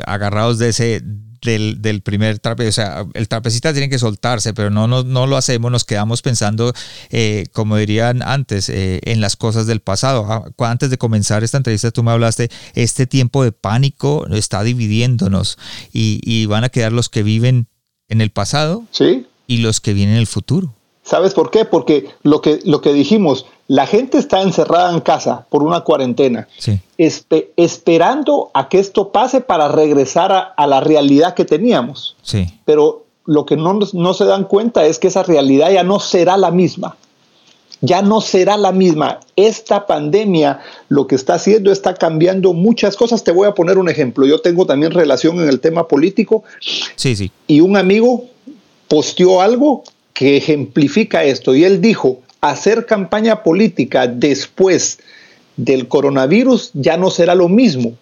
agarrados 0.06 0.60
de 0.60 0.69
ese 0.69 1.01
del, 1.46 1.82
del 1.82 2.02
primer 2.02 2.40
trapecio. 2.40 2.70
O 2.70 2.74
sea, 2.74 3.06
el 3.14 3.30
trapecista 3.30 3.72
tiene 3.72 3.90
que 3.90 3.98
soltarse, 3.98 4.54
pero 4.54 4.70
no, 4.70 4.88
no, 4.88 5.04
no 5.04 5.28
lo 5.28 5.38
hacemos. 5.38 5.72
Nos 5.72 5.86
quedamos 5.86 6.22
pensando, 6.22 6.74
eh, 7.10 7.46
como 7.54 7.78
dirían 7.78 8.22
antes, 8.22 8.68
eh, 8.68 9.00
en 9.06 9.22
las 9.22 9.38
cosas 9.38 9.68
del 9.68 9.80
pasado. 9.80 10.26
Ah, 10.30 10.44
Antes 10.70 10.90
de 10.90 10.98
comenzar 10.98 11.44
esta 11.44 11.58
entrevista, 11.58 11.92
tú 11.92 12.04
me 12.04 12.12
hablaste, 12.12 12.50
este 12.74 13.08
tiempo 13.08 13.44
de 13.44 13.54
pánico 13.54 14.28
está 14.32 14.64
dividiéndonos 14.64 15.58
y, 15.94 16.20
y 16.24 16.48
van 16.48 16.66
a 16.66 16.70
quedar 16.70 16.92
los 16.92 17.08
que 17.08 17.24
viven 17.24 17.68
en 18.10 18.22
el 18.22 18.32
pasado 18.32 18.84
¿Sí? 18.92 19.26
y 19.48 19.58
los 19.58 19.80
que 19.80 19.94
vienen 19.94 20.16
en 20.16 20.22
el 20.22 20.28
futuro. 20.28 20.76
¿Sabes 21.04 21.34
por 21.36 21.52
qué? 21.52 21.66
Porque 21.66 22.10
lo 22.24 22.42
que, 22.42 22.60
lo 22.66 22.82
que 22.82 22.92
dijimos, 22.92 23.46
la 23.67 23.88
gente 23.88 24.17
está 24.17 24.41
encerrada 24.41 24.91
en 24.93 24.99
casa 25.01 25.45
por 25.49 25.63
una 25.63 25.82
cuarentena, 25.82 26.47
Sí, 26.58 26.80
espe- 26.97 27.47
esperando 27.58 28.51
a 28.54 28.69
que 28.69 28.80
esto 28.80 29.12
pase 29.12 29.41
para 29.41 29.67
regresar 29.67 30.32
a, 30.32 30.39
a 30.39 30.67
la 30.67 30.80
realidad 30.82 31.34
que 31.34 31.45
teníamos. 31.45 32.15
sí. 32.21 32.45
Pero 32.65 33.04
lo 33.28 33.45
que 33.47 33.58
no, 33.58 33.80
no 33.93 34.13
se 34.13 34.25
dan 34.25 34.43
cuenta 34.43 34.86
es 34.86 34.99
que 34.99 35.08
esa 35.08 35.23
realidad 35.23 35.71
ya 35.71 35.84
no 35.84 35.99
será 35.99 36.38
la 36.38 36.51
misma. 36.51 36.95
Ya 37.82 38.01
no 38.04 38.21
será 38.21 38.56
la 38.56 38.71
misma. 38.71 39.19
Esta 39.36 39.88
pandemia 39.88 40.60
lo 40.89 41.08
que 41.08 41.15
está 41.15 41.34
haciendo 41.34 41.71
está 41.71 41.95
cambiando 41.95 42.54
muchas 42.54 42.95
cosas. 42.95 43.23
Te 43.23 43.32
voy 43.32 43.47
a 43.47 43.54
poner 43.56 43.80
un 43.80 43.89
ejemplo. 43.89 44.28
Yo 44.28 44.41
tengo 44.41 44.67
también 44.67 44.91
relación 44.91 45.39
en 45.41 45.49
el 45.49 45.60
tema 45.60 45.88
político 45.88 46.43
Sí, 46.95 47.15
sí. 47.15 47.32
y 47.47 47.62
un 47.62 47.78
amigo 47.78 48.25
posteó 48.88 49.41
algo 49.41 49.84
que 50.13 50.38
ejemplifica 50.38 51.23
esto 51.23 51.56
y 51.56 51.63
él 51.65 51.82
dijo, 51.82 52.19
hacer 52.50 52.86
campaña 52.86 53.44
política 53.44 54.08
después 54.08 55.00
del 55.58 55.88
coronavirus 55.88 56.72
ya 56.74 56.98
no 56.98 57.10
será 57.10 57.36
lo 57.36 57.48
mismo, 57.50 57.94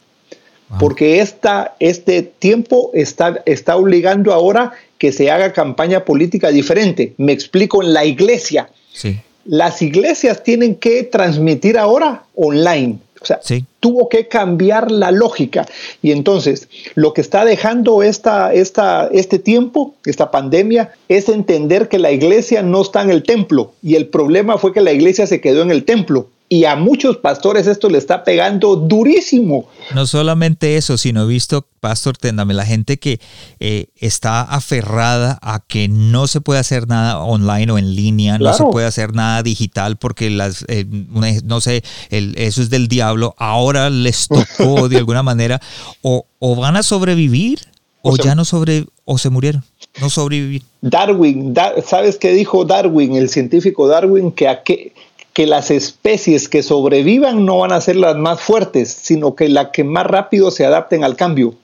Wow. 0.69 0.79
porque 0.79 1.19
esta, 1.19 1.75
este 1.79 2.21
tiempo 2.23 2.89
está, 2.93 3.43
está 3.45 3.75
obligando 3.75 4.33
ahora 4.33 4.71
que 4.97 5.11
se 5.11 5.29
haga 5.29 5.51
campaña 5.51 6.05
política 6.05 6.49
diferente. 6.49 7.13
Me 7.17 7.33
explico 7.33 7.83
en 7.83 7.93
la 7.93 8.05
iglesia. 8.05 8.69
Sí, 8.93 9.19
Las 9.45 9.81
iglesias 9.81 10.41
tienen 10.43 10.75
que 10.75 11.03
transmitir 11.03 11.77
ahora 11.77 12.23
online. 12.35 12.97
O 13.23 13.25
sea, 13.25 13.39
Sí. 13.41 13.65
tuvo 13.79 14.09
que 14.09 14.27
cambiar 14.27 14.91
la 14.91 15.11
lógica. 15.11 15.65
Y 16.01 16.11
entonces, 16.11 16.67
lo 16.95 17.13
que 17.13 17.21
está 17.21 17.45
dejando 17.45 18.03
esta, 18.03 18.53
esta, 18.53 19.09
este 19.11 19.39
tiempo, 19.39 19.95
esta 20.05 20.29
pandemia, 20.29 20.91
es 21.07 21.29
entender 21.29 21.87
que 21.87 21.99
la 21.99 22.11
iglesia 22.11 22.61
no 22.61 22.81
está 22.81 23.01
en 23.01 23.09
el 23.09 23.23
templo. 23.23 23.71
Y 23.81 23.95
el 23.95 24.07
problema 24.07 24.57
fue 24.57 24.73
que 24.73 24.81
la 24.81 24.91
iglesia 24.91 25.25
se 25.25 25.41
quedó 25.41 25.61
en 25.61 25.71
el 25.71 25.85
templo. 25.85 26.27
Y 26.55 26.65
a 26.65 26.75
muchos 26.75 27.17
pastores 27.17 27.65
esto 27.65 27.89
le 27.89 27.97
está 27.97 28.23
pegando 28.23 28.75
durísimo. 28.75 29.65
No 29.95 30.05
solamente 30.05 30.77
eso, 30.77 30.97
sino 30.97 31.23
he 31.23 31.27
visto, 31.27 31.65
Pastor 31.79 32.15
Téndame, 32.15 32.53
la 32.53 32.63
gente 32.65 32.99
que 32.99 33.19
eh, 33.59 33.87
está 33.97 34.41
aferrada 34.41 35.39
a 35.41 35.61
que 35.67 35.87
no 35.87 36.27
se 36.27 36.41
puede 36.41 36.59
hacer 36.59 36.87
nada 36.87 37.17
online 37.23 37.71
o 37.71 37.77
en 37.79 37.95
línea, 37.95 38.37
no 38.37 38.53
se 38.53 38.63
puede 38.65 38.85
hacer 38.85 39.13
nada 39.15 39.41
digital 39.41 39.97
porque 39.97 40.29
las, 40.29 40.63
eh, 40.67 40.85
no 41.43 41.59
sé, 41.59 41.83
el- 42.11 42.35
eso 42.37 42.61
es 42.61 42.69
del 42.69 42.87
diablo. 42.87 43.33
Ahora 43.39 43.89
les 43.89 44.27
tocó 44.27 44.87
de 44.89 44.97
alguna 44.97 45.23
manera 45.23 45.59
o, 46.03 46.27
o 46.37 46.55
van 46.55 46.75
a 46.77 46.83
sobrevivir 46.83 47.61
o, 48.03 48.11
O 48.11 48.15
sea- 48.15 48.25
ya 48.25 48.35
no 48.35 48.45
sobre 48.45 48.85
o 49.05 49.17
se 49.17 49.29
murieron, 49.29 49.63
no 49.99 50.09
sobrevivir. 50.09 50.61
Darwin, 50.81 51.53
Da- 51.53 51.73
¿sabes 51.85 52.17
qué 52.17 52.31
dijo 52.31 52.63
Darwin, 52.63 53.15
el 53.15 53.27
científico 53.29 53.87
Darwin? 53.87 54.31
Que, 54.31 54.47
a 54.47 54.61
que, 55.33 55.47
las 55.47 55.71
especies 55.71 56.47
que 56.47 56.63
sobrevivan 56.63 57.45
no 57.45 57.59
van 57.59 57.71
a 57.71 57.81
ser 57.81 57.95
las 57.95 58.15
más 58.15 58.41
fuertes, 58.41 58.89
sino 58.91 59.35
que 59.35 59.49
las 59.49 59.69
que 59.69 59.83
más 59.83 60.05
rápido 60.05 60.51
se 60.51 60.65
adapten 60.65 61.03
al 61.03 61.15
cambio. 61.15 61.55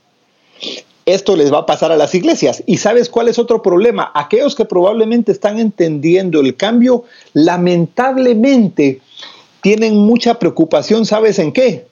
Esto 1.05 1.35
les 1.35 1.51
va 1.51 1.59
a 1.59 1.65
pasar 1.65 1.91
a 1.91 1.97
las 1.97 2.13
iglesias. 2.13 2.61
¿Y 2.67 2.77
sabes 2.77 3.09
cuál 3.09 3.29
es 3.29 3.39
otro 3.39 3.63
problema? 3.63 4.11
Aquellos 4.13 4.55
que 4.55 4.65
probablemente 4.65 5.31
están 5.31 5.59
entendiendo 5.59 6.39
el 6.39 6.55
cambio, 6.55 7.03
lamentablemente 7.33 9.01
tienen 9.61 9.97
mucha 9.97 10.37
preocupación, 10.39 11.05
¿sabes 11.05 11.39
en 11.39 11.51
qué? 11.51 11.87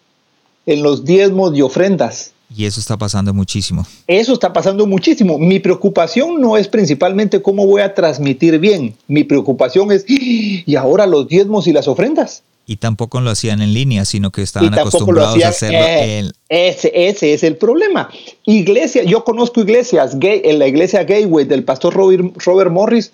En 0.65 0.83
los 0.83 1.03
diezmos 1.03 1.55
y 1.55 1.61
ofrendas. 1.61 2.33
Y 2.55 2.65
eso 2.65 2.79
está 2.79 2.97
pasando 2.97 3.33
muchísimo. 3.33 3.85
Eso 4.07 4.33
está 4.33 4.53
pasando 4.53 4.87
muchísimo. 4.87 5.37
Mi 5.37 5.59
preocupación 5.59 6.39
no 6.39 6.55
es 6.55 6.67
principalmente 6.67 7.41
cómo 7.41 7.65
voy 7.65 7.81
a 7.81 7.93
transmitir 7.93 8.57
bien. 8.59 8.95
Mi 9.07 9.23
preocupación 9.23 9.91
es, 9.91 10.05
¿y 10.07 10.75
ahora 10.75 11.05
los 11.05 11.27
diezmos 11.27 11.67
y 11.67 11.73
las 11.73 11.87
ofrendas? 11.87 12.43
Y 12.69 12.75
tampoco 12.75 13.21
lo 13.21 13.29
hacían 13.29 13.61
en 13.61 13.73
línea, 13.73 14.03
sino 14.03 14.29
que 14.29 14.41
estaban 14.41 14.77
acostumbrados 14.77 15.35
hacían. 15.35 15.47
a 15.47 15.49
hacerlo 15.49 15.77
eh, 15.77 16.19
en, 16.19 16.31
ese, 16.49 16.91
ese 16.93 17.33
es 17.33 17.43
el 17.43 17.55
problema. 17.55 18.09
Iglesia, 18.45 19.03
yo 19.03 19.23
conozco 19.23 19.61
iglesias, 19.61 20.19
gay, 20.19 20.41
en 20.43 20.59
la 20.59 20.67
iglesia 20.67 21.05
Gateway 21.05 21.45
del 21.45 21.63
pastor 21.63 21.93
Robert, 21.93 22.25
Robert 22.43 22.69
Morris, 22.69 23.13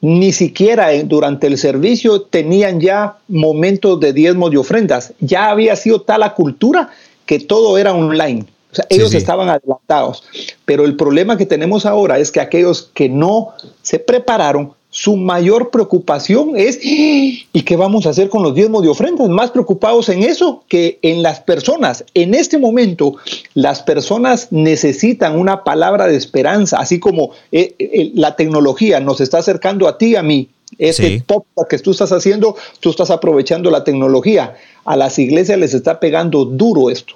ni 0.00 0.32
siquiera 0.32 0.90
durante 1.04 1.46
el 1.46 1.58
servicio 1.58 2.22
tenían 2.22 2.80
ya 2.80 3.18
momentos 3.28 4.00
de 4.00 4.14
diezmos 4.14 4.52
y 4.54 4.56
ofrendas. 4.56 5.12
Ya 5.20 5.50
había 5.50 5.76
sido 5.76 6.00
tal 6.00 6.20
la 6.20 6.32
cultura 6.32 6.88
que 7.26 7.38
todo 7.38 7.76
era 7.76 7.92
online. 7.92 8.46
O 8.76 8.82
sea, 8.82 8.86
Sí, 8.90 8.96
ellos 8.96 9.10
sí. 9.10 9.16
estaban 9.16 9.48
adelantados. 9.48 10.22
Pero 10.66 10.84
el 10.84 10.96
problema 10.96 11.38
que 11.38 11.46
tenemos 11.46 11.86
ahora 11.86 12.18
es 12.18 12.30
que 12.30 12.40
aquellos 12.40 12.90
que 12.92 13.08
no 13.08 13.48
se 13.82 13.98
prepararon, 13.98 14.72
su 14.90 15.16
mayor 15.16 15.70
preocupación 15.70 16.52
es 16.56 16.78
¿y 16.82 17.62
qué 17.66 17.76
vamos 17.76 18.06
a 18.06 18.10
hacer 18.10 18.28
con 18.28 18.42
los 18.42 18.54
diezmos 18.54 18.82
de 18.82 18.88
ofrendas? 18.88 19.28
Más 19.28 19.50
preocupados 19.50 20.08
en 20.08 20.22
eso 20.22 20.64
que 20.68 20.98
en 21.02 21.22
las 21.22 21.40
personas. 21.40 22.04
En 22.14 22.34
este 22.34 22.56
momento, 22.58 23.16
las 23.54 23.82
personas 23.82 24.48
necesitan 24.50 25.38
una 25.38 25.64
palabra 25.64 26.06
de 26.06 26.16
esperanza, 26.16 26.78
así 26.78 26.98
como 26.98 27.30
eh, 27.52 27.74
eh, 27.78 28.10
la 28.14 28.36
tecnología 28.36 29.00
nos 29.00 29.20
está 29.20 29.38
acercando 29.38 29.86
a 29.88 29.98
ti 29.98 30.08
y 30.12 30.16
a 30.16 30.22
mí. 30.22 30.48
Este 30.78 31.08
Sí. 31.18 31.22
podcast 31.26 31.70
que 31.70 31.78
tú 31.78 31.92
estás 31.92 32.12
haciendo, 32.12 32.56
tú 32.80 32.90
estás 32.90 33.10
aprovechando 33.10 33.70
la 33.70 33.84
tecnología. 33.84 34.56
A 34.84 34.96
las 34.96 35.18
iglesias 35.18 35.58
les 35.58 35.74
está 35.74 36.00
pegando 36.00 36.44
duro 36.44 36.90
esto. 36.90 37.14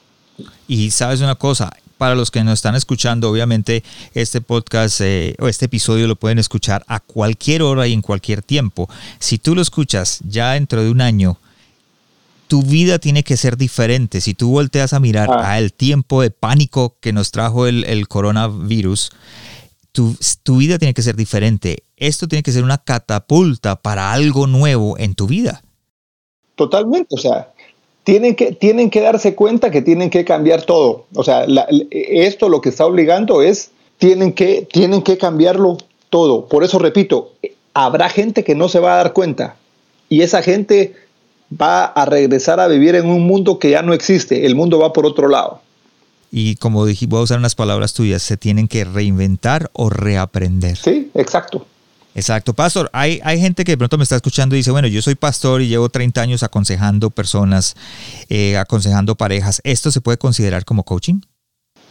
Y 0.69 0.91
sabes 0.91 1.21
una 1.21 1.35
cosa, 1.35 1.73
para 1.99 2.15
los 2.15 2.31
que 2.31 2.43
nos 2.43 2.55
están 2.55 2.75
escuchando, 2.77 3.31
obviamente 3.31 3.85
este 4.15 4.41
podcast 4.41 5.01
eh, 5.03 5.35
o 5.39 5.49
este 5.49 5.67
episodio 5.67 6.07
lo 6.09 6.17
pueden 6.17 6.39
escuchar 6.39 6.83
a 6.89 7.01
cualquier 7.01 7.63
hora 7.63 7.87
y 7.87 7.93
en 7.93 8.01
cualquier 8.01 8.43
tiempo. 8.43 8.89
Si 9.19 9.39
tú 9.39 9.55
lo 9.55 9.61
escuchas 9.61 10.21
ya 10.27 10.53
dentro 10.53 10.83
de 10.83 10.91
un 10.91 11.03
año, 11.03 11.39
tu 12.49 12.63
vida 12.63 12.99
tiene 12.99 13.23
que 13.23 13.37
ser 13.37 13.57
diferente. 13.57 14.21
Si 14.21 14.35
tú 14.35 14.51
volteas 14.51 14.93
a 14.93 14.99
mirar 15.01 15.29
Ah. 15.31 15.53
al 15.53 15.73
tiempo 15.73 16.23
de 16.23 16.31
pánico 16.31 16.97
que 17.01 17.13
nos 17.13 17.31
trajo 17.31 17.67
el, 17.67 17.85
el 17.85 18.09
coronavirus, 18.09 19.13
tu, 19.93 20.17
tu 20.43 20.57
vida 20.57 20.79
tiene 20.79 20.95
que 20.95 21.03
ser 21.03 21.17
diferente. 21.17 21.85
Esto 21.97 22.27
tiene 22.29 22.43
que 22.43 22.53
ser 22.53 22.65
una 22.65 22.79
catapulta 22.79 23.77
para 23.77 24.11
algo 24.13 24.47
nuevo 24.47 24.99
en 24.99 25.15
tu 25.15 25.27
vida. 25.27 25.63
Totalmente, 26.57 27.15
o 27.15 27.19
sea, 27.19 27.53
tienen 28.05 28.35
que, 28.35 28.53
tienen 28.53 28.91
que 28.91 29.01
darse 29.01 29.35
cuenta 29.35 29.71
que 29.71 29.83
tienen 29.83 30.11
que 30.11 30.25
cambiar 30.25 30.63
todo. 30.63 31.07
O 31.15 31.23
sea, 31.25 31.47
la- 31.47 31.67
esto 31.91 32.49
lo 32.49 32.61
que 32.61 32.71
está 32.71 32.87
obligando 32.87 33.43
es, 33.43 33.71
tienen 33.99 34.33
que, 34.33 34.67
tienen 34.73 35.03
que 35.03 35.19
cambiarlo 35.19 35.79
todo. 36.09 36.47
Por 36.47 36.65
eso 36.65 36.79
repito, 36.79 37.33
habrá 37.75 38.09
gente 38.09 38.45
que 38.45 38.55
no 38.55 38.69
se 38.69 38.81
va 38.81 38.95
a 38.95 38.97
dar 38.97 39.13
cuenta 39.13 39.57
y 40.09 40.23
esa 40.23 40.43
gente 40.43 40.95
va 41.61 41.85
a 41.85 42.05
regresar 42.05 42.61
a 42.61 42.69
vivir 42.69 42.95
en 42.95 43.07
un 43.07 43.27
mundo 43.27 43.59
que 43.59 43.71
ya 43.71 43.83
no 43.83 43.93
existe. 43.93 44.47
El 44.47 44.55
mundo 44.55 44.79
va 44.79 44.93
por 44.93 45.05
otro 45.07 45.29
lado. 45.29 45.61
Y 46.33 46.57
como 46.57 46.87
dije, 46.87 47.07
voy 47.07 47.21
a 47.21 47.23
usar 47.25 47.39
unas 47.39 47.57
palabras 47.57 47.93
tuyas, 47.93 48.23
se 48.23 48.37
tienen 48.37 48.69
que 48.69 48.85
reinventar 48.85 49.69
o 49.73 49.91
reaprender. 49.91 50.77
Sí, 50.77 51.11
exacto. 51.15 51.67
Exacto, 52.15 52.55
pastor. 52.55 52.91
Hay, 52.93 53.21
hay 53.23 53.41
gente 53.41 53.65
que 53.65 53.73
de 53.73 53.79
pronto 53.79 53.97
me 53.97 54.03
está 54.03 54.17
escuchando 54.17 54.55
y 54.55 54.59
dice, 54.59 54.71
bueno, 54.71 54.89
yo 54.89 55.01
soy 55.01 55.15
pastor 55.15 55.63
y 55.63 55.69
llevo 55.69 55.89
30 55.89 56.21
años 56.21 56.43
aconsejando 56.43 57.11
personas, 57.11 57.77
eh, 58.29 58.57
aconsejando 58.57 59.15
parejas. 59.15 59.61
¿Esto 59.65 59.91
se 59.91 60.01
puede 60.01 60.19
considerar 60.19 60.65
como 60.65 60.83
coaching? 60.83 61.21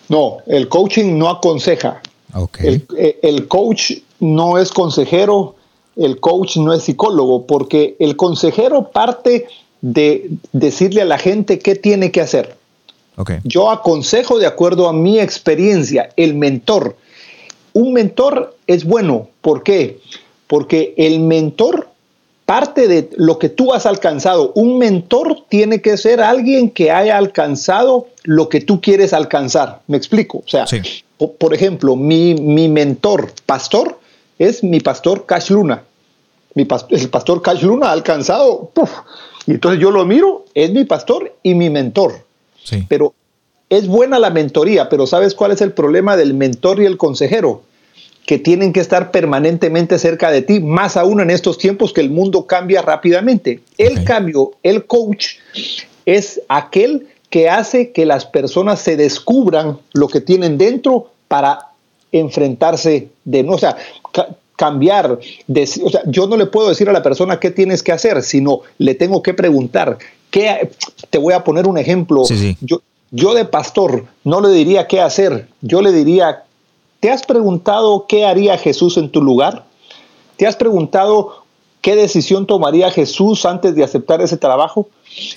No, 0.10 0.38
el 0.47 0.67
coaching 0.67 1.17
no 1.17 1.29
aconseja. 1.29 2.01
Ok. 2.34 2.60
El, 2.62 2.86
eh, 2.97 3.19
el 3.23 3.47
coach 3.47 3.93
no 4.19 4.58
es 4.58 4.71
consejero, 4.71 5.55
el 5.95 6.19
coach 6.19 6.58
no 6.58 6.73
es 6.73 6.84
psicólogo, 6.84 7.45
porque 7.45 7.95
el 7.99 8.15
consejero 8.15 8.91
parte 8.91 9.47
de 9.82 10.29
decirle 10.51 11.01
a 11.01 11.05
la 11.05 11.17
gente 11.17 11.60
qué 11.60 11.75
tiene 11.75 12.12
que 12.12 12.21
hacer. 12.21 12.58
ok. 13.15 13.32
Yo 13.45 13.71
aconsejo 13.71 14.38
de 14.38 14.47
acuerdo 14.47 14.89
a 14.89 14.93
mi 14.93 15.19
experiencia, 15.19 16.10
el 16.17 16.36
mentor. 16.36 16.97
Un 17.73 17.93
mentor 17.93 18.58
es 18.67 18.84
bueno, 18.84 19.28
¿por 19.41 19.63
qué? 19.63 19.99
Porque 20.47 20.93
el 20.97 21.19
mentor 21.19 21.89
parte 22.49 22.88
de 22.88 23.12
lo 23.15 23.38
que 23.38 23.47
tú 23.47 23.73
has 23.75 23.86
alcanzado. 23.86 24.52
Un 24.56 24.80
mentor 24.80 25.43
tiene 25.49 25.84
que 25.84 25.97
ser 25.97 26.19
alguien 26.19 26.71
que 26.71 26.89
haya 26.89 27.15
alcanzado 27.15 28.08
lo 28.23 28.49
que 28.49 28.60
tú 28.60 28.82
quieres 28.82 29.13
alcanzar. 29.13 29.82
¿Me 29.86 29.97
explico? 29.97 30.39
O 30.39 30.47
sea, 30.47 30.65
Sí. 30.65 30.82
por, 31.38 31.54
ejemplo, 31.54 31.95
mi, 31.95 32.34
mi, 32.34 32.67
mentor, 32.67 33.32
pastor, 33.45 33.99
es 34.39 34.63
mi 34.63 34.80
pastor 34.80 35.28
Cash 35.28 35.52
Luna. 35.52 35.84
Mi 36.56 36.67
el 36.89 37.10
pastor 37.10 37.43
Cash 37.43 37.62
Luna 37.62 37.89
ha 37.89 37.91
alcanzado, 37.91 38.71
y 39.45 39.52
entonces 39.52 39.80
yo 39.80 39.91
lo 39.91 40.04
miro, 40.06 40.45
es 40.56 40.71
mi 40.71 40.86
pastor 40.86 41.32
y 41.43 41.54
mi 41.54 41.69
mentor. 41.69 42.25
Sí. 42.63 42.84
Pero 42.89 43.13
es 43.69 43.88
buena 43.88 44.17
la 44.17 44.32
mentoría, 44.32 44.89
pero 44.89 45.06
¿sabes 45.06 45.36
cuál 45.36 45.52
es 45.52 45.62
el 45.62 45.73
problema 45.73 46.17
del 46.17 46.34
mentor 46.34 46.82
y 46.82 46.88
el 46.88 46.97
consejero? 46.97 47.62
Que 48.29 48.37
tienen 48.37 48.73
que 48.73 48.79
estar 48.79 49.09
permanentemente 49.09 49.97
cerca 49.97 50.29
de 50.29 50.43
ti, 50.43 50.59
más 50.59 50.97
aún 50.97 51.19
en 51.19 51.31
estos 51.31 51.57
tiempos 51.57 51.93
que 51.93 52.01
el 52.01 52.11
mundo 52.11 52.45
cambia 52.45 52.83
rápidamente. 52.83 53.61
El 53.79 54.03
cambio, 54.03 54.51
el 54.61 54.85
coach, 54.85 55.37
es 56.05 56.39
aquel 56.47 57.07
que 57.31 57.49
hace 57.49 57.91
que 57.91 58.05
las 58.05 58.27
personas 58.27 58.81
se 58.81 58.97
descubran 58.97 59.79
lo 59.93 60.07
que 60.09 60.21
tienen 60.21 60.59
dentro 60.59 61.11
para 61.27 61.69
enfrentarse 62.11 63.09
de 63.25 63.41
no, 63.41 63.53
o 63.53 63.57
sea, 63.57 63.77
cambiar, 64.55 65.17
de, 65.47 65.63
o 65.83 65.89
sea, 65.89 66.01
yo 66.05 66.27
no 66.27 66.35
le 66.35 66.45
puedo 66.45 66.69
decir 66.69 66.87
a 66.87 66.91
la 66.91 67.01
persona 67.01 67.39
qué 67.39 67.49
tienes 67.49 67.81
que 67.81 67.93
hacer, 67.93 68.21
sino 68.21 68.59
le 68.77 68.93
tengo 68.93 69.23
que 69.23 69.33
preguntar, 69.33 69.97
¿qué, 70.29 70.69
te 71.09 71.17
voy 71.17 71.33
a 71.33 71.43
poner 71.43 71.65
un 71.65 71.77
ejemplo, 71.77 72.23
Yo, 72.61 72.81
yo 73.09 73.33
de 73.33 73.45
pastor 73.45 74.05
no 74.23 74.41
le 74.41 74.49
diría 74.49 74.85
qué 74.85 75.01
hacer, 75.01 75.47
yo 75.61 75.81
le 75.81 75.91
diría, 75.91 76.43
¿te 76.99 77.12
has 77.12 77.23
preguntado 77.23 78.05
qué 78.07 78.25
haría 78.25 78.57
Jesús 78.57 78.97
en 78.97 79.09
tu 79.09 79.21
lugar? 79.21 79.65
¿Te 80.38 80.47
has 80.47 80.55
preguntado 80.55 81.43
qué 81.81 81.95
decisión 81.95 82.45
tomaría 82.45 82.91
Jesús 82.91 83.45
antes 83.45 83.75
de 83.75 83.83
aceptar 83.83 84.21
ese 84.21 84.38
trabajo? 84.38 84.89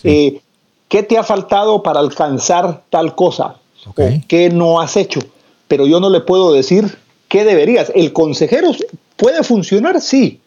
Eh, 0.05 0.41
¿Qué 0.89 1.03
te 1.03 1.17
ha 1.17 1.23
faltado 1.23 1.83
para 1.83 2.01
alcanzar 2.01 2.83
tal 2.91 3.15
cosa? 3.15 3.57
¿O 3.87 3.95
qué 4.29 4.51
no 4.51 4.81
has 4.81 4.97
hecho? 4.97 5.21
Pero 5.67 5.87
yo 5.87 6.01
no 6.01 6.11
le 6.11 6.21
puedo 6.21 6.53
decir 6.53 6.99
qué 7.29 7.45
deberías. 7.45 7.91
El 7.95 8.13
consejero 8.13 8.73
puede 9.17 9.43
funcionar, 9.43 10.01
sí, 10.01 10.41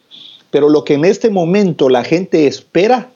pero 0.51 0.69
lo 0.69 0.83
que 0.83 0.93
en 0.93 1.05
este 1.05 1.29
momento 1.29 1.89
la 1.89 2.03
gente 2.03 2.47
espera 2.47 3.09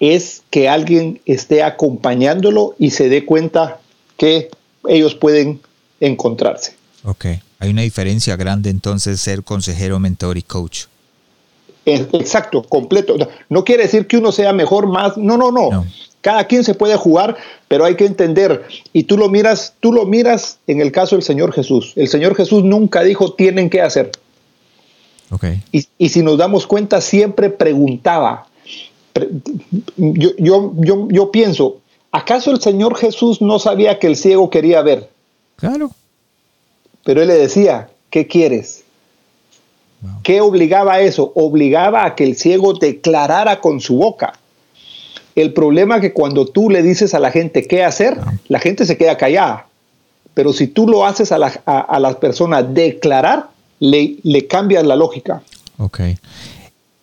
es 0.00 0.42
que 0.50 0.68
alguien 0.68 1.20
esté 1.24 1.62
acompañándolo 1.62 2.74
y 2.78 2.90
se 2.90 3.08
dé 3.08 3.24
cuenta 3.24 3.80
que 4.16 4.50
ellos 4.86 5.14
pueden 5.14 5.60
encontrarse. 6.00 6.76
Ok, 7.04 7.26
hay 7.58 7.70
una 7.70 7.82
diferencia 7.82 8.36
grande 8.36 8.70
entonces 8.70 9.20
ser 9.20 9.44
consejero, 9.44 10.00
mentor 10.00 10.38
y 10.38 10.42
coach. 10.42 10.86
Exacto, 11.86 12.62
completo. 12.62 13.16
No 13.48 13.64
quiere 13.64 13.84
decir 13.84 14.06
que 14.06 14.16
uno 14.16 14.32
sea 14.32 14.52
mejor, 14.52 14.86
más. 14.86 15.16
No, 15.16 15.36
no, 15.36 15.52
no. 15.52 15.84
Cada 16.22 16.46
quien 16.46 16.64
se 16.64 16.72
puede 16.72 16.96
jugar, 16.96 17.36
pero 17.68 17.84
hay 17.84 17.96
que 17.96 18.06
entender. 18.06 18.64
Y 18.94 19.04
tú 19.04 19.18
lo 19.18 19.28
miras, 19.28 19.74
tú 19.80 19.92
lo 19.92 20.06
miras 20.06 20.58
en 20.66 20.80
el 20.80 20.90
caso 20.90 21.16
del 21.16 21.22
Señor 21.22 21.52
Jesús. 21.52 21.92
El 21.96 22.08
Señor 22.08 22.34
Jesús 22.34 22.64
nunca 22.64 23.02
dijo 23.02 23.34
tienen 23.34 23.68
que 23.68 23.82
hacer. 23.82 24.10
Okay. 25.30 25.62
Y, 25.98 26.08
si 26.08 26.22
nos 26.22 26.38
damos 26.38 26.66
cuenta, 26.66 27.00
siempre 27.00 27.50
preguntaba. 27.50 28.46
Yo, 29.96 30.30
yo, 30.38 30.72
yo, 30.76 31.08
yo 31.10 31.30
pienso, 31.30 31.80
¿acaso 32.10 32.50
el 32.50 32.60
Señor 32.60 32.96
Jesús 32.96 33.42
no 33.42 33.58
sabía 33.58 33.98
que 33.98 34.06
el 34.06 34.16
ciego 34.16 34.48
quería 34.48 34.80
ver? 34.80 35.10
Claro. 35.56 35.90
Pero 37.04 37.22
él 37.22 37.28
le 37.28 37.34
decía, 37.34 37.88
¿qué 38.10 38.26
quieres? 38.26 38.82
¿Qué 40.22 40.40
obligaba 40.40 40.94
a 40.94 41.00
eso? 41.00 41.32
Obligaba 41.34 42.04
a 42.04 42.14
que 42.14 42.24
el 42.24 42.36
ciego 42.36 42.74
declarara 42.74 43.60
con 43.60 43.80
su 43.80 43.96
boca. 43.96 44.34
El 45.34 45.52
problema 45.52 45.96
es 45.96 46.00
que 46.02 46.12
cuando 46.12 46.46
tú 46.46 46.68
le 46.68 46.82
dices 46.82 47.14
a 47.14 47.20
la 47.20 47.30
gente 47.30 47.66
qué 47.66 47.84
hacer, 47.84 48.18
la 48.48 48.58
gente 48.58 48.84
se 48.84 48.96
queda 48.96 49.16
callada. 49.16 49.66
Pero 50.34 50.52
si 50.52 50.66
tú 50.66 50.86
lo 50.86 51.06
haces 51.06 51.32
a, 51.32 51.38
la, 51.38 51.46
a, 51.64 51.98
las 52.00 52.16
personas 52.16 52.72
declarar, 52.74 53.48
le, 53.80 54.16
le 54.22 54.46
cambias 54.46 54.84
la 54.84 54.96
lógica. 54.96 55.42
Ok 55.78 56.00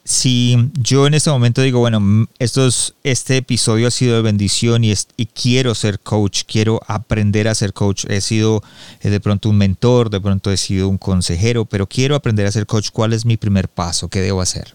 si 0.03 0.57
yo 0.79 1.05
en 1.05 1.13
este 1.13 1.29
momento 1.29 1.61
digo, 1.61 1.79
bueno, 1.79 2.27
estos, 2.39 2.95
este 3.03 3.37
episodio 3.37 3.87
ha 3.87 3.91
sido 3.91 4.15
de 4.15 4.21
bendición 4.21 4.83
y, 4.83 4.93
y, 5.15 5.25
quiero 5.27 5.75
ser 5.75 5.99
coach, 5.99 6.41
quiero 6.47 6.81
aprender 6.87 7.47
a 7.47 7.55
ser 7.55 7.73
coach, 7.73 8.05
he 8.09 8.19
sido 8.21 8.63
eh, 9.01 9.09
de 9.09 9.19
pronto 9.19 9.49
un 9.49 9.57
mentor, 9.57 10.09
de 10.09 10.19
pronto 10.19 10.51
he 10.51 10.57
sido 10.57 10.89
un 10.89 10.97
consejero, 10.97 11.65
pero 11.65 11.87
quiero 11.87 12.15
aprender 12.15 12.47
a 12.47 12.51
ser 12.51 12.65
coach, 12.65 12.89
¿cuál 12.91 13.13
es 13.13 13.25
mi 13.25 13.37
primer 13.37 13.69
paso? 13.69 14.07
¿Qué 14.07 14.21
debo 14.21 14.41
hacer? 14.41 14.73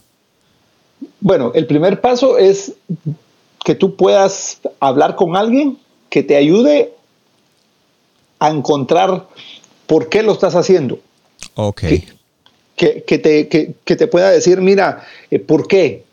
Bueno, 1.21 1.51
el 1.55 1.67
primer 1.67 2.01
paso 2.01 2.39
es 2.39 2.75
que 3.65 3.75
tú 3.75 3.97
puedas 3.97 4.61
hablar 4.79 5.17
con 5.17 5.37
alguien 5.37 5.77
que 6.09 6.23
te 6.23 6.37
ayude 6.37 6.93
a 8.39 8.51
encontrar 8.51 9.27
por 9.87 10.09
qué 10.09 10.23
lo 10.23 10.33
estás 10.33 10.55
haciendo. 10.55 11.01
Ok 11.55 11.81
que, 11.81 12.17
te, 12.77 13.03
que, 13.49 13.97
te, 13.97 14.07
pueda 14.07 14.31
decir, 14.31 14.61
mira, 14.61 15.07
eh, 15.31 15.39
¿por 15.39 15.67
qué? 15.67 16.05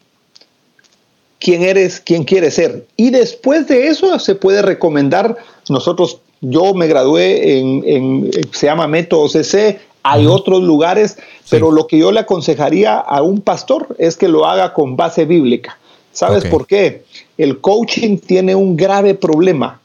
¿Quién 1.40 1.62
eres? 1.62 2.00
¿Quién 2.00 2.24
quieres 2.24 2.56
ser? 2.56 2.86
Y 2.96 3.10
después 3.10 3.68
de 3.68 3.88
eso 3.88 4.18
se 4.20 4.36
puede 4.36 4.62
recomendar, 4.62 5.38
nosotros, 5.70 6.20
yo 6.42 6.74
me 6.74 6.88
gradué 6.88 7.60
en, 7.60 8.32
se 8.52 8.68
llama 8.68 8.88
Método 8.88 9.28
CC, 9.28 9.80
hay 10.04 10.26
otros 10.26 10.62
lugares, 10.64 11.18
pero 11.50 11.72
lo 11.72 11.88
que 11.88 11.98
yo 11.98 12.12
le 12.12 12.22
aconsejaría 12.22 12.98
a 12.98 13.22
un 13.22 13.42
pastor 13.42 13.96
es 13.98 14.18
que 14.18 14.28
lo 14.28 14.46
haga 14.46 14.74
con 14.74 14.96
base 14.98 15.26
bíblica. 15.26 15.78
¿Sabes 16.12 16.46
por 16.46 16.68
qué? 16.68 17.04
El 17.38 17.60
coaching 17.60 18.18
tiene 18.18 18.54
un 18.54 18.78
grave 18.78 19.16
problema, 19.16 19.82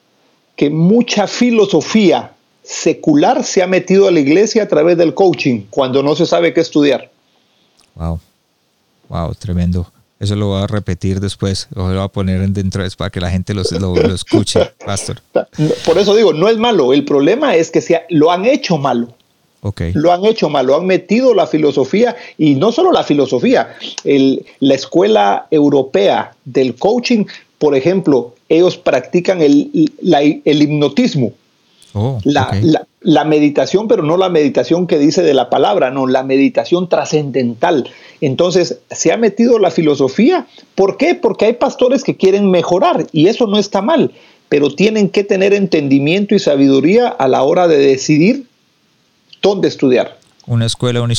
que 0.57 0.71
mucha 0.71 1.27
filosofía 1.27 2.33
secular 2.69 3.45
se 3.45 3.63
ha 3.63 3.67
metido 3.67 4.09
a 4.09 4.11
la 4.11 4.21
iglesia 4.21 4.65
a 4.65 4.69
través 4.69 4.99
del 4.99 5.15
coaching 5.15 5.63
cuando 5.71 6.03
no 6.03 6.15
se 6.15 6.27
sabe 6.27 6.53
qué 6.53 6.61
estudiar. 6.61 7.11
Wow, 7.95 8.21
wow, 9.09 9.35
tremendo. 9.35 9.91
Eso 10.21 10.37
lo 10.37 10.49
voy 10.49 10.63
a 10.63 10.67
repetir 10.67 11.19
después, 11.19 11.69
lo 11.75 11.85
voy 11.85 11.97
a 11.97 12.09
poner 12.09 12.47
dentro 12.51 12.85
para 12.99 13.09
que 13.09 13.21
la 13.21 13.31
gente 13.31 13.55
lo, 13.55 13.63
lo, 13.79 14.15
escuche, 14.15 14.61
pastor. 14.85 15.23
Por 15.87 15.97
eso 15.97 16.15
digo, 16.15 16.35
no 16.35 16.49
es 16.49 16.59
malo, 16.59 16.93
el 16.93 17.05
problema 17.05 17.55
es 17.55 17.71
que 17.71 17.81
se 17.81 18.03
lo 18.11 18.31
han 18.31 18.45
hecho 18.45 18.77
malo. 18.77 19.15
Okay. 19.61 19.93
Lo 19.95 20.13
han 20.13 20.25
hecho 20.25 20.51
malo, 20.51 20.77
han 20.77 20.87
metido 20.87 21.35
la 21.35 21.47
filosofía 21.47 22.17
y 22.37 22.55
no 22.55 22.71
solo 22.71 22.93
la 22.93 23.03
filosofía, 23.03 23.75
la 24.05 24.75
escuela 24.75 25.47
europea 25.51 26.37
del 26.45 26.77
coaching, 26.77 27.25
por 27.59 27.75
ejemplo, 27.75 28.35
ellos 28.49 28.77
practican 28.77 29.41
el, 29.41 29.91
el 30.45 30.63
hipnotismo. 30.63 31.33
Oh, 31.95 32.21
la, 32.25 33.25
meditación, 33.25 33.89
pero 33.89 34.03
no 34.03 34.17
la 34.17 34.29
meditación 34.29 34.87
que 34.87 34.99
dice 34.99 35.23
de 35.23 35.35
la 35.35 35.49
palabra, 35.49 35.91
no, 35.91 36.07
la 36.07 36.23
meditación 36.23 36.89
trascendental. 36.89 37.89
Entonces, 38.21 38.81
se 38.91 39.13
ha 39.13 39.17
metido 39.17 39.59
la 39.59 39.71
filosofía. 39.71 40.47
¿Por 40.75 40.97
qué? 40.97 41.15
Porque 41.15 41.47
hay 41.47 41.53
pastores 41.55 42.05
que 42.05 42.17
quieren 42.17 42.51
mejorar 42.51 43.07
y 43.13 43.29
eso 43.29 43.47
no 43.47 43.59
está 43.59 43.81
mal, 43.81 44.13
pero 44.49 44.75
tienen 44.75 45.09
que 45.09 45.25
tener 45.25 45.55
entendimiento 45.55 46.35
y 46.35 46.39
sabiduría 46.39 47.09
a 47.09 47.29
la 47.29 47.43
hora 47.43 47.69
de 47.69 47.79
decidir 47.79 48.47
dónde 49.41 49.69
estudiar. 49.69 50.19
Una 50.47 50.67
escuela, 50.67 51.03
una, 51.03 51.13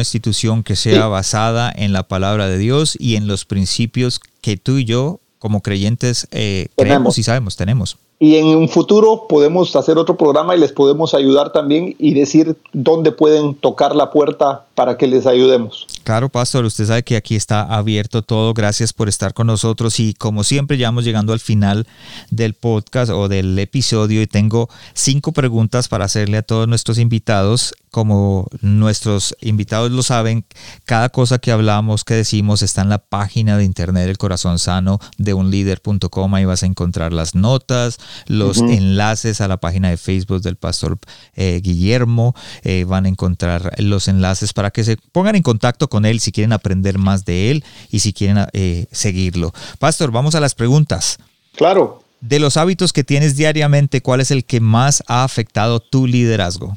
institución 0.00 0.62
que 0.62 0.76
sea 0.76 1.06
basada 1.08 1.72
en 1.74 1.92
la 1.92 2.04
palabra 2.04 2.48
de 2.48 2.56
Dios 2.56 2.96
y 3.00 3.16
en 3.16 3.26
los 3.26 3.44
principios 3.44 4.20
que 4.40 4.56
tú 4.56 4.78
y 4.78 4.84
yo 4.84 5.20
como 5.38 5.60
creyentes 5.60 6.28
eh, 6.30 6.68
creemos 6.76 7.18
y 7.18 7.22
sabemos, 7.22 7.56
tenemos. 7.56 7.98
Y 8.18 8.36
en 8.36 8.46
un 8.46 8.68
futuro 8.68 9.26
podemos 9.28 9.74
hacer 9.76 9.98
otro 9.98 10.16
programa 10.16 10.56
y 10.56 10.58
les 10.58 10.72
podemos 10.72 11.14
ayudar 11.14 11.52
también 11.52 11.94
y 11.98 12.14
decir 12.14 12.56
dónde 12.72 13.12
pueden 13.12 13.54
tocar 13.54 13.94
la 13.94 14.10
puerta 14.10 14.65
para 14.76 14.96
que 14.96 15.08
les 15.08 15.26
ayudemos. 15.26 15.86
Claro, 16.04 16.28
pastor, 16.28 16.64
usted 16.64 16.86
sabe 16.86 17.02
que 17.02 17.16
aquí 17.16 17.34
está 17.34 17.62
abierto 17.62 18.22
todo. 18.22 18.54
Gracias 18.54 18.92
por 18.92 19.08
estar 19.08 19.34
con 19.34 19.48
nosotros 19.48 19.98
y 19.98 20.14
como 20.14 20.44
siempre 20.44 20.76
ya 20.76 20.86
vamos 20.88 21.04
llegando 21.04 21.32
al 21.32 21.40
final 21.40 21.88
del 22.30 22.54
podcast 22.54 23.10
o 23.10 23.26
del 23.26 23.58
episodio 23.58 24.22
y 24.22 24.28
tengo 24.28 24.68
cinco 24.94 25.32
preguntas 25.32 25.88
para 25.88 26.04
hacerle 26.04 26.36
a 26.36 26.42
todos 26.42 26.68
nuestros 26.68 26.98
invitados 26.98 27.74
como 27.96 28.46
nuestros 28.60 29.34
invitados 29.40 29.90
lo 29.90 30.02
saben, 30.02 30.44
cada 30.84 31.08
cosa 31.08 31.38
que 31.38 31.50
hablamos, 31.50 32.04
que 32.04 32.12
decimos, 32.12 32.60
está 32.60 32.82
en 32.82 32.90
la 32.90 32.98
página 32.98 33.56
de 33.56 33.64
internet 33.64 34.04
del 34.04 34.18
corazón 34.18 34.58
sano 34.58 35.00
de 35.16 35.32
unleader.com. 35.32 36.34
Ahí 36.34 36.44
vas 36.44 36.62
a 36.62 36.66
encontrar 36.66 37.14
las 37.14 37.34
notas, 37.34 37.96
los 38.26 38.58
enlaces 38.58 39.40
a 39.40 39.48
la 39.48 39.56
página 39.56 39.88
de 39.88 39.96
Facebook 39.96 40.42
del 40.42 40.56
pastor 40.56 40.98
eh, 41.36 41.62
Guillermo. 41.64 42.34
Eh, 42.64 42.84
van 42.86 43.06
a 43.06 43.08
encontrar 43.08 43.72
los 43.78 44.08
enlaces 44.08 44.52
para 44.52 44.65
que 44.70 44.84
se 44.84 44.96
pongan 45.12 45.36
en 45.36 45.42
contacto 45.42 45.88
con 45.88 46.04
él 46.04 46.20
si 46.20 46.32
quieren 46.32 46.52
aprender 46.52 46.98
más 46.98 47.24
de 47.24 47.50
él 47.50 47.64
y 47.90 48.00
si 48.00 48.12
quieren 48.12 48.46
eh, 48.52 48.86
seguirlo. 48.90 49.52
Pastor, 49.78 50.10
vamos 50.10 50.34
a 50.34 50.40
las 50.40 50.54
preguntas. 50.54 51.18
Claro. 51.56 52.02
De 52.20 52.38
los 52.38 52.56
hábitos 52.56 52.92
que 52.92 53.04
tienes 53.04 53.36
diariamente, 53.36 54.00
¿cuál 54.00 54.20
es 54.20 54.30
el 54.30 54.44
que 54.44 54.60
más 54.60 55.02
ha 55.06 55.24
afectado 55.24 55.80
tu 55.80 56.06
liderazgo? 56.06 56.76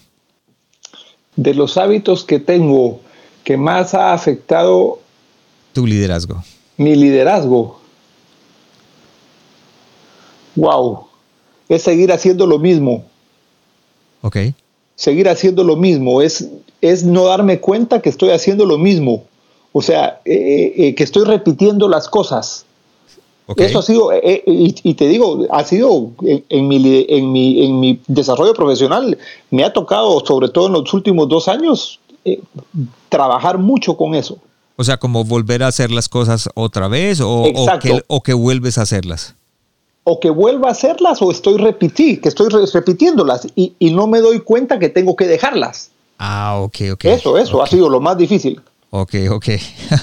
de 1.42 1.54
los 1.54 1.78
hábitos 1.78 2.26
que 2.26 2.38
tengo 2.38 3.00
que 3.46 3.56
más 3.56 3.94
ha 3.94 4.14
afectado 4.14 5.00
tu 5.72 5.88
liderazgo? 5.88 6.44
Mi 6.76 6.96
liderazgo. 6.96 7.80
Wow. 10.56 11.06
Es 11.70 11.84
seguir 11.84 12.12
haciendo 12.12 12.46
lo 12.46 12.60
mismo. 12.60 13.06
Ok. 14.22 14.38
Seguir 15.00 15.30
haciendo 15.30 15.64
lo 15.64 15.78
mismo, 15.78 16.22
es, 16.22 16.50
es 16.82 17.06
no 17.06 17.24
darme 17.24 17.62
cuenta 17.62 18.02
que 18.02 18.10
estoy 18.10 18.32
haciendo 18.32 18.66
lo 18.66 18.78
mismo, 18.78 19.24
o 19.72 19.82
sea, 19.82 20.20
eh, 20.26 20.74
eh, 20.76 20.94
que 20.94 21.06
estoy 21.06 21.24
repitiendo 21.24 21.88
las 21.88 22.10
cosas. 22.10 22.66
Eso 23.56 23.80
ha 23.80 23.82
sido, 23.82 24.12
y, 24.22 24.94
te 24.94 25.08
digo, 25.08 25.48
ha 25.52 25.64
sido 25.64 26.12
en, 26.22 26.68
mi, 26.68 27.06
en, 27.08 27.32
mi, 27.32 27.66
en 27.66 27.80
mi 27.80 28.00
desarrollo 28.08 28.54
profesional, 28.54 29.18
me 29.50 29.64
ha 29.64 29.72
tocado, 29.72 30.24
sobre 30.24 30.50
todo 30.50 30.68
en 30.68 30.74
los 30.74 30.94
últimos 30.94 31.30
dos 31.30 31.48
años, 31.48 32.00
trabajar 33.08 33.58
mucho 33.58 33.96
con 33.96 34.14
eso. 34.16 34.38
O 34.76 34.84
sea, 34.84 34.98
como 34.98 35.24
volver 35.24 35.64
a 35.64 35.68
hacer 35.68 35.92
las 35.92 36.10
cosas 36.10 36.50
otra 36.56 36.90
vez 36.90 37.22
o, 37.22 37.46
o, 38.08 38.22
que, 38.22 38.34
vuelves 38.34 38.78
a 38.78 38.84
hacerlas. 38.84 39.36
O 40.12 40.20
que 40.20 40.32
vuelva 40.32 40.70
a 40.70 40.72
hacerlas 40.72 41.22
o 41.22 41.30
estoy 41.30 41.58
repitiendo, 41.58 42.22
que 42.24 42.30
estoy 42.30 42.50
repitiéndolas 42.50 43.48
y, 43.56 43.76
no 43.92 44.08
me 44.08 44.22
doy 44.22 44.40
cuenta 44.40 44.80
que 44.80 44.90
tengo 44.90 45.16
que 45.16 45.28
dejarlas. 45.28 45.92
Ah, 46.18 46.58
ok, 46.60 46.78
ok. 46.94 47.06
Eso, 47.06 47.38
eso 47.38 47.62
ha 47.62 47.68
sido 47.68 47.90
lo 47.90 48.00
más 48.00 48.18
difícil. 48.18 48.60
Ok, 48.90 49.14
ok. 49.30 49.46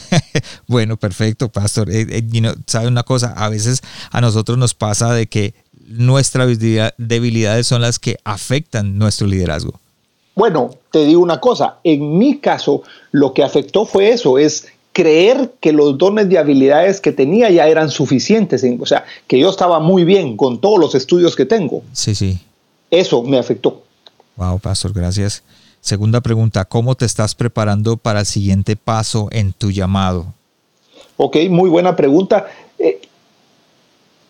bueno, 0.69 0.97
perfecto, 0.97 1.49
pastor. 1.49 1.91
Eh, 1.91 2.07
eh, 2.09 2.55
¿Sabe 2.67 2.87
una 2.87 3.03
cosa? 3.03 3.35
A 3.37 3.49
veces 3.49 3.83
a 4.13 4.21
nosotros 4.21 4.57
nos 4.59 4.75
pasa 4.75 5.13
de 5.13 5.27
que 5.27 5.55
nuestras 5.89 6.57
debilidades 6.99 7.67
son 7.67 7.83
las 7.83 7.99
que 7.99 8.17
afectan 8.25 8.99
nuestro 8.99 9.27
liderazgo. 9.27 9.75
Bueno, 10.37 10.71
te 10.93 11.05
digo 11.05 11.23
una 11.23 11.41
cosa, 11.41 11.79
en 11.83 12.19
mi 12.19 12.39
caso 12.39 12.83
lo 13.11 13.33
que 13.33 13.43
afectó 13.43 13.87
fue 13.87 14.11
eso, 14.11 14.39
es 14.39 14.69
creer 14.97 15.53
que 15.61 15.75
los 15.75 15.99
dones 15.99 16.27
de 16.31 16.39
habilidades 16.39 17.03
que 17.03 17.13
tenía 17.13 17.51
ya 17.51 17.69
eran 17.69 17.91
suficientes, 17.91 18.65
o 18.81 18.87
sea, 18.87 19.05
que 19.27 19.39
yo 19.39 19.51
estaba 19.51 19.79
muy 19.79 20.05
bien 20.05 20.39
con 20.39 20.59
todos 20.59 20.79
los 20.79 20.95
estudios 20.95 21.37
que 21.37 21.45
tengo. 21.45 21.83
Sí, 21.93 22.15
sí. 22.15 22.41
Eso 22.91 23.23
me 23.23 23.39
afectó. 23.39 23.83
Wow, 24.37 24.59
pastor, 24.59 24.95
gracias. 24.95 25.43
Segunda 25.83 26.23
pregunta, 26.23 26.65
¿cómo 26.65 26.95
te 26.95 27.05
estás 27.05 27.35
preparando 27.35 27.99
para 27.99 28.21
el 28.21 28.27
siguiente 28.27 28.75
paso 28.75 29.29
en 29.33 29.53
tu 29.53 29.71
llamado? 29.71 30.33
Ok, 31.19 31.37
muy 31.51 31.69
buena 31.69 31.95
pregunta. 31.95 32.47
Eh, 32.79 33.03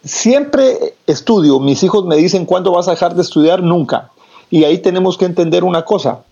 siempre 0.02 0.96
estudio, 1.06 1.60
mis 1.60 1.80
hijos 1.84 2.04
me 2.06 2.16
dicen, 2.16 2.44
¿cuándo 2.44 2.72
vas 2.72 2.88
a 2.88 2.90
dejar 2.90 3.14
de 3.14 3.22
estudiar? 3.22 3.62
Nunca. 3.62 4.10
Y 4.50 4.64
ahí 4.64 4.78
tenemos 4.78 5.16
que 5.16 5.26
entender 5.26 5.62
una 5.62 5.84
cosa. 5.84 6.24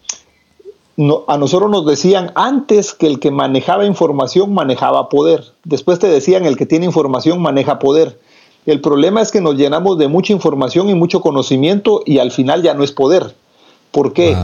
A 1.26 1.38
nosotros 1.38 1.70
nos 1.70 1.86
decían 1.86 2.30
antes 2.34 2.94
que 2.94 3.06
el 3.06 3.18
que 3.18 3.30
manejaba 3.30 3.84
información 3.84 4.54
manejaba 4.54 5.08
poder. 5.08 5.44
Después 5.64 5.98
te 5.98 6.06
decían 6.06 6.46
el 6.46 6.56
que 6.56 6.66
tiene 6.66 6.86
información 6.86 7.42
maneja 7.42 7.78
poder. 7.78 8.18
El 8.66 8.80
problema 8.80 9.20
es 9.20 9.30
que 9.30 9.40
nos 9.40 9.56
llenamos 9.56 9.98
de 9.98 10.08
mucha 10.08 10.32
información 10.32 10.88
y 10.88 10.94
mucho 10.94 11.20
conocimiento 11.20 12.02
y 12.06 12.18
al 12.18 12.30
final 12.30 12.62
ya 12.62 12.74
no 12.74 12.84
es 12.84 12.92
poder. 12.92 13.34
¿Por 13.90 14.12
qué? 14.12 14.36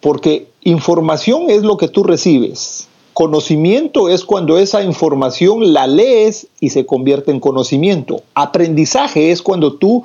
Porque 0.00 0.48
información 0.62 1.50
es 1.50 1.62
lo 1.62 1.76
que 1.76 1.88
tú 1.88 2.02
recibes. 2.02 2.88
Conocimiento 3.12 4.08
es 4.08 4.24
cuando 4.24 4.56
esa 4.56 4.82
información 4.82 5.74
la 5.74 5.86
lees 5.86 6.46
y 6.60 6.70
se 6.70 6.86
convierte 6.86 7.30
en 7.30 7.40
conocimiento. 7.40 8.22
Aprendizaje 8.34 9.32
es 9.32 9.42
cuando 9.42 9.74
tú 9.74 10.04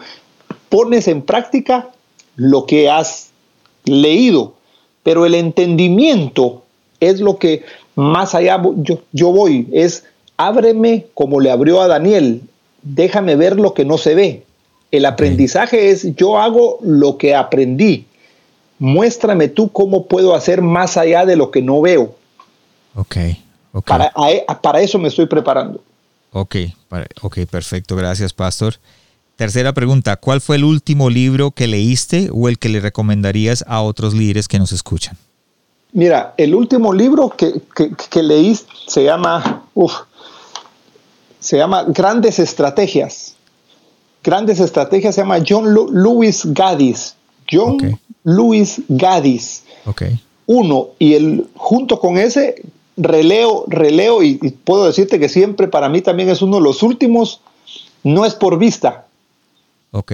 pones 0.70 1.08
en 1.08 1.22
práctica 1.22 1.92
lo 2.36 2.66
que 2.66 2.90
has 2.90 3.30
leído, 3.86 4.54
pero 5.08 5.26
el 5.26 5.36
entendimiento 5.36 6.66
es 7.00 7.22
lo 7.22 7.38
que 7.38 7.64
más 7.96 8.36
allá 8.36 8.62
yo, 8.76 9.00
yo 9.14 9.32
voy, 9.32 9.66
es 9.72 10.04
ábreme 10.36 11.06
como 11.14 11.40
le 11.40 11.50
abrió 11.50 11.80
a 11.80 11.88
Daniel, 11.88 12.42
déjame 12.82 13.38
ver 13.38 13.58
lo 13.58 13.74
que 13.74 13.86
no 13.86 13.98
se 13.98 14.16
ve. 14.16 14.44
El 14.92 15.06
aprendizaje 15.06 15.92
es 15.92 16.14
yo 16.18 16.38
hago 16.38 16.80
lo 16.82 17.18
que 17.18 17.36
aprendí. 17.36 18.06
Muéstrame 18.80 19.48
tú 19.48 19.72
cómo 19.72 20.08
puedo 20.08 20.36
hacer 20.36 20.62
más 20.62 20.98
allá 20.98 21.26
de 21.26 21.38
lo 21.38 21.52
que 21.52 21.62
no 21.62 21.80
veo. 21.80 22.14
Ok. 22.94 23.16
Para, 23.86 24.12
para, 24.62 24.82
eso 24.82 25.00
me 25.00 25.08
estoy 25.08 25.28
preparando. 25.28 25.82
Ok, 26.34 26.58
ok, 27.22 27.46
perfecto. 27.50 27.96
Gracias, 27.96 28.34
Pastor. 28.34 28.74
Tercera 29.38 29.72
pregunta, 29.72 30.16
¿cuál 30.16 30.42
fue 30.42 30.56
el 30.56 30.64
último 30.64 31.12
libro 31.12 31.52
que 31.52 31.68
leíste 31.68 32.32
o 32.34 32.50
el 32.50 32.58
que 32.58 32.70
le 32.70 32.80
recomendarías 32.80 33.64
a 33.68 33.84
otros 33.84 34.16
líderes 34.16 34.48
que 34.48 34.58
nos 34.58 34.72
escuchan? 34.72 35.16
Mira, 35.94 36.34
el 36.38 36.56
último 36.56 36.92
libro 36.92 37.30
que, 37.30 37.54
que, 38.10 38.24
leí 38.24 38.58
se 38.88 39.04
llama, 39.04 39.64
se 41.40 41.58
llama 41.58 41.84
Grandes 41.84 42.40
Estrategias. 42.40 43.36
Grandes 44.24 44.60
Estrategias 44.60 45.14
se 45.14 45.22
llama 45.22 45.38
John 45.48 45.72
Lewis 45.72 46.42
Gaddis. 46.46 47.16
John 47.50 47.78
Lewis 48.24 48.82
Gaddis. 48.90 49.64
Okay. 49.86 50.20
Uno, 50.48 50.90
y 50.98 51.14
el, 51.14 51.48
junto 51.56 52.00
con 52.00 52.18
ese, 52.18 52.64
releo, 52.98 53.66
releo, 53.68 54.24
y, 54.24 54.40
y 54.42 54.50
puedo 54.50 54.88
decirte 54.88 55.20
que 55.20 55.30
siempre 55.30 55.68
para 55.68 55.90
mí 55.90 56.02
también 56.02 56.30
es 56.30 56.42
uno 56.42 56.58
de 56.58 56.64
los 56.64 56.82
últimos, 56.82 57.42
no 58.04 58.26
es 58.26 58.34
por 58.34 58.58
vista, 58.58 59.07
Ok. 59.92 60.12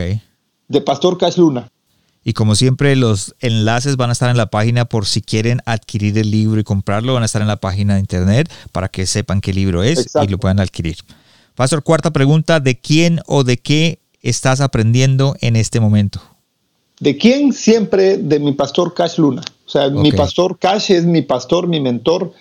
De 0.67 0.81
Pastor 0.81 1.17
Cash 1.17 1.37
Luna. 1.37 1.69
Y 2.23 2.33
como 2.33 2.55
siempre, 2.55 2.95
los 2.95 3.35
enlaces 3.41 3.97
van 3.97 4.09
a 4.09 4.13
estar 4.13 4.29
en 4.29 4.37
la 4.37 4.45
página 4.45 4.85
por 4.85 5.05
si 5.05 5.21
quieren 5.21 5.61
adquirir 5.65 6.17
el 6.17 6.31
libro 6.31 6.59
y 6.59 6.63
comprarlo, 6.63 7.13
van 7.13 7.23
a 7.23 7.25
estar 7.25 7.41
en 7.41 7.49
la 7.49 7.57
página 7.57 7.95
de 7.95 7.99
internet 7.99 8.51
para 8.71 8.87
que 8.87 9.05
sepan 9.05 9.41
qué 9.41 9.53
libro 9.53 9.83
es 9.83 10.09
y 10.21 10.27
lo 10.27 10.37
puedan 10.37 10.59
adquirir. 10.61 10.97
Pastor, 11.55 11.83
cuarta 11.83 12.11
pregunta, 12.11 12.59
¿de 12.59 12.79
quién 12.79 13.19
o 13.27 13.43
de 13.43 13.57
qué 13.57 13.99
estás 14.21 14.61
aprendiendo 14.61 15.35
en 15.41 15.57
este 15.57 15.81
momento? 15.81 16.21
¿De 16.99 17.17
quién? 17.17 17.51
Siempre 17.51 18.17
de 18.17 18.39
mi 18.39 18.53
pastor 18.53 18.93
Cash 18.93 19.17
Luna. 19.17 19.41
O 19.65 19.69
sea, 19.69 19.89
mi 19.89 20.11
pastor 20.13 20.57
Cash 20.57 20.91
es 20.91 21.05
mi 21.05 21.21
pastor, 21.21 21.67
mi 21.67 21.81
mentor, 21.81 22.31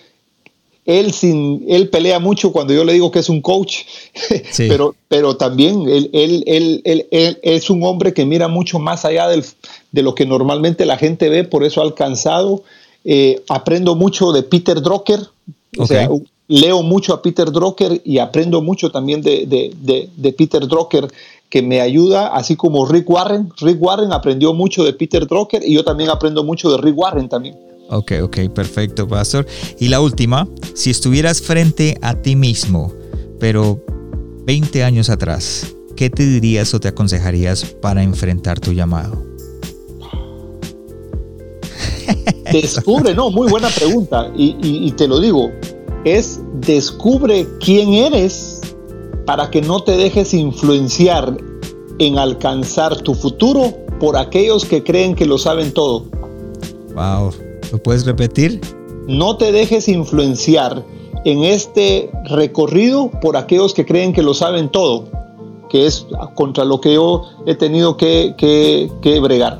él, 0.85 1.13
sin, 1.13 1.63
él 1.67 1.89
pelea 1.89 2.19
mucho 2.19 2.51
cuando 2.51 2.73
yo 2.73 2.83
le 2.83 2.93
digo 2.93 3.11
que 3.11 3.19
es 3.19 3.29
un 3.29 3.41
coach, 3.41 3.83
pero, 4.57 4.95
pero 5.07 5.37
también 5.37 5.87
él, 5.87 6.09
él, 6.13 6.81
él, 6.83 7.39
es 7.41 7.69
un 7.69 7.83
hombre 7.83 8.13
que 8.13 8.25
mira 8.25 8.47
mucho 8.47 8.79
más 8.79 9.05
allá 9.05 9.27
del, 9.27 9.45
de 9.91 10.01
lo 10.01 10.13
que 10.15 10.25
normalmente 10.25 10.85
la 10.85 10.97
gente 10.97 11.29
ve, 11.29 11.43
por 11.43 11.63
eso 11.63 11.81
ha 11.81 11.85
alcanzado. 11.85 12.63
Eh, 13.05 13.43
aprendo 13.49 13.95
mucho 13.95 14.31
de 14.31 14.43
Peter 14.43 14.81
Drucker, 14.81 15.19
o 15.77 15.85
sea, 15.85 16.09
leo 16.47 16.83
mucho 16.83 17.13
a 17.13 17.21
Peter 17.21 17.51
Drucker 17.51 18.01
y 18.05 18.19
aprendo 18.19 18.61
mucho 18.61 18.91
también 18.91 19.21
de, 19.21 19.45
de, 19.45 20.09
de, 20.15 20.33
Peter 20.33 20.65
Drucker 20.67 21.07
que 21.49 21.61
me 21.61 21.81
ayuda, 21.81 22.27
así 22.27 22.55
como 22.55 22.85
Rick 22.85 23.09
Warren. 23.09 23.51
Rick 23.59 23.81
Warren 23.81 24.13
aprendió 24.13 24.53
mucho 24.53 24.83
de 24.83 24.93
Peter 24.93 25.27
Drucker 25.27 25.63
y 25.65 25.73
yo 25.75 25.83
también 25.83 26.09
aprendo 26.09 26.43
mucho 26.43 26.71
de 26.71 26.77
Rick 26.77 26.97
Warren 26.97 27.27
también. 27.29 27.55
Ok, 27.89 28.13
ok, 28.23 28.37
perfecto, 28.53 29.07
Pastor. 29.07 29.45
Y 29.79 29.89
la 29.89 30.01
última, 30.01 30.47
si 30.73 30.89
estuvieras 30.89 31.41
frente 31.41 31.97
a 32.01 32.15
ti 32.15 32.35
mismo, 32.35 32.93
pero 33.39 33.83
20 34.45 34.83
años 34.83 35.09
atrás, 35.09 35.75
¿qué 35.95 36.09
te 36.09 36.25
dirías 36.25 36.73
o 36.73 36.79
te 36.79 36.87
aconsejarías 36.87 37.65
para 37.65 38.03
enfrentar 38.03 38.59
tu 38.59 38.73
llamado? 38.73 39.23
Descubre, 42.51 43.13
no, 43.13 43.29
muy 43.29 43.49
buena 43.49 43.69
pregunta. 43.69 44.31
Y, 44.35 44.91
te 44.91 45.07
lo 45.07 45.19
digo, 45.19 45.51
es 46.05 46.39
descubre 46.61 47.47
quién 47.59 47.93
eres 47.93 48.61
para 49.25 49.49
que 49.49 49.61
no 49.61 49.83
te 49.83 49.95
dejes 49.95 50.33
influenciar 50.33 51.37
en 51.99 52.17
alcanzar 52.17 52.97
tu 53.01 53.13
futuro 53.13 53.73
por 53.99 54.17
aquellos 54.17 54.65
que 54.65 54.83
creen 54.83 55.15
que 55.15 55.25
lo 55.25 55.37
saben 55.37 55.71
todo. 55.71 56.05
Wow, 56.93 57.31
¿Lo 57.73 57.81
puedes 57.81 58.05
repetir? 58.05 58.61
No 59.07 59.35
te 59.35 59.51
dejes 59.51 59.87
influenciar 59.87 60.85
en 61.25 61.43
este 61.43 62.11
recorrido 62.25 63.09
por 63.19 63.35
aquellos 63.35 63.73
que 63.73 63.83
creen 63.83 64.13
que 64.13 64.21
lo 64.21 64.35
saben 64.35 64.69
todo, 64.69 65.09
que 65.71 65.87
es 65.87 66.05
contra 66.35 66.65
lo 66.65 66.79
que 66.79 66.93
yo 66.93 67.23
he 67.47 67.55
tenido 67.55 67.97
que, 67.97 68.35
que, 68.37 69.19
bregar. 69.19 69.59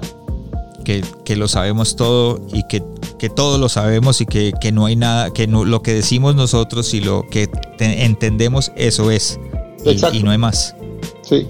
Que, 0.86 1.04
que, 1.26 1.36
lo 1.36 1.48
sabemos 1.48 1.96
todo 1.96 2.40
y 2.54 2.62
que, 2.68 2.84
que 3.18 3.30
todo 3.30 3.58
lo 3.58 3.68
sabemos 3.68 4.22
y 4.22 4.28
que, 4.28 4.54
no 4.72 4.86
hay 4.86 4.96
nada, 4.96 5.32
que 5.34 5.48
no, 5.48 5.66
lo 5.66 5.82
que 5.82 5.96
decimos 5.96 6.36
nosotros 6.36 6.94
y 6.94 7.02
lo 7.02 7.24
que 7.32 7.50
entendemos, 7.80 8.72
eso 8.76 9.10
es. 9.10 9.40
Y, 9.84 10.18
y, 10.18 10.22
no 10.22 10.30
hay 10.30 10.38
más. 10.38 10.76
Sí. 11.24 11.48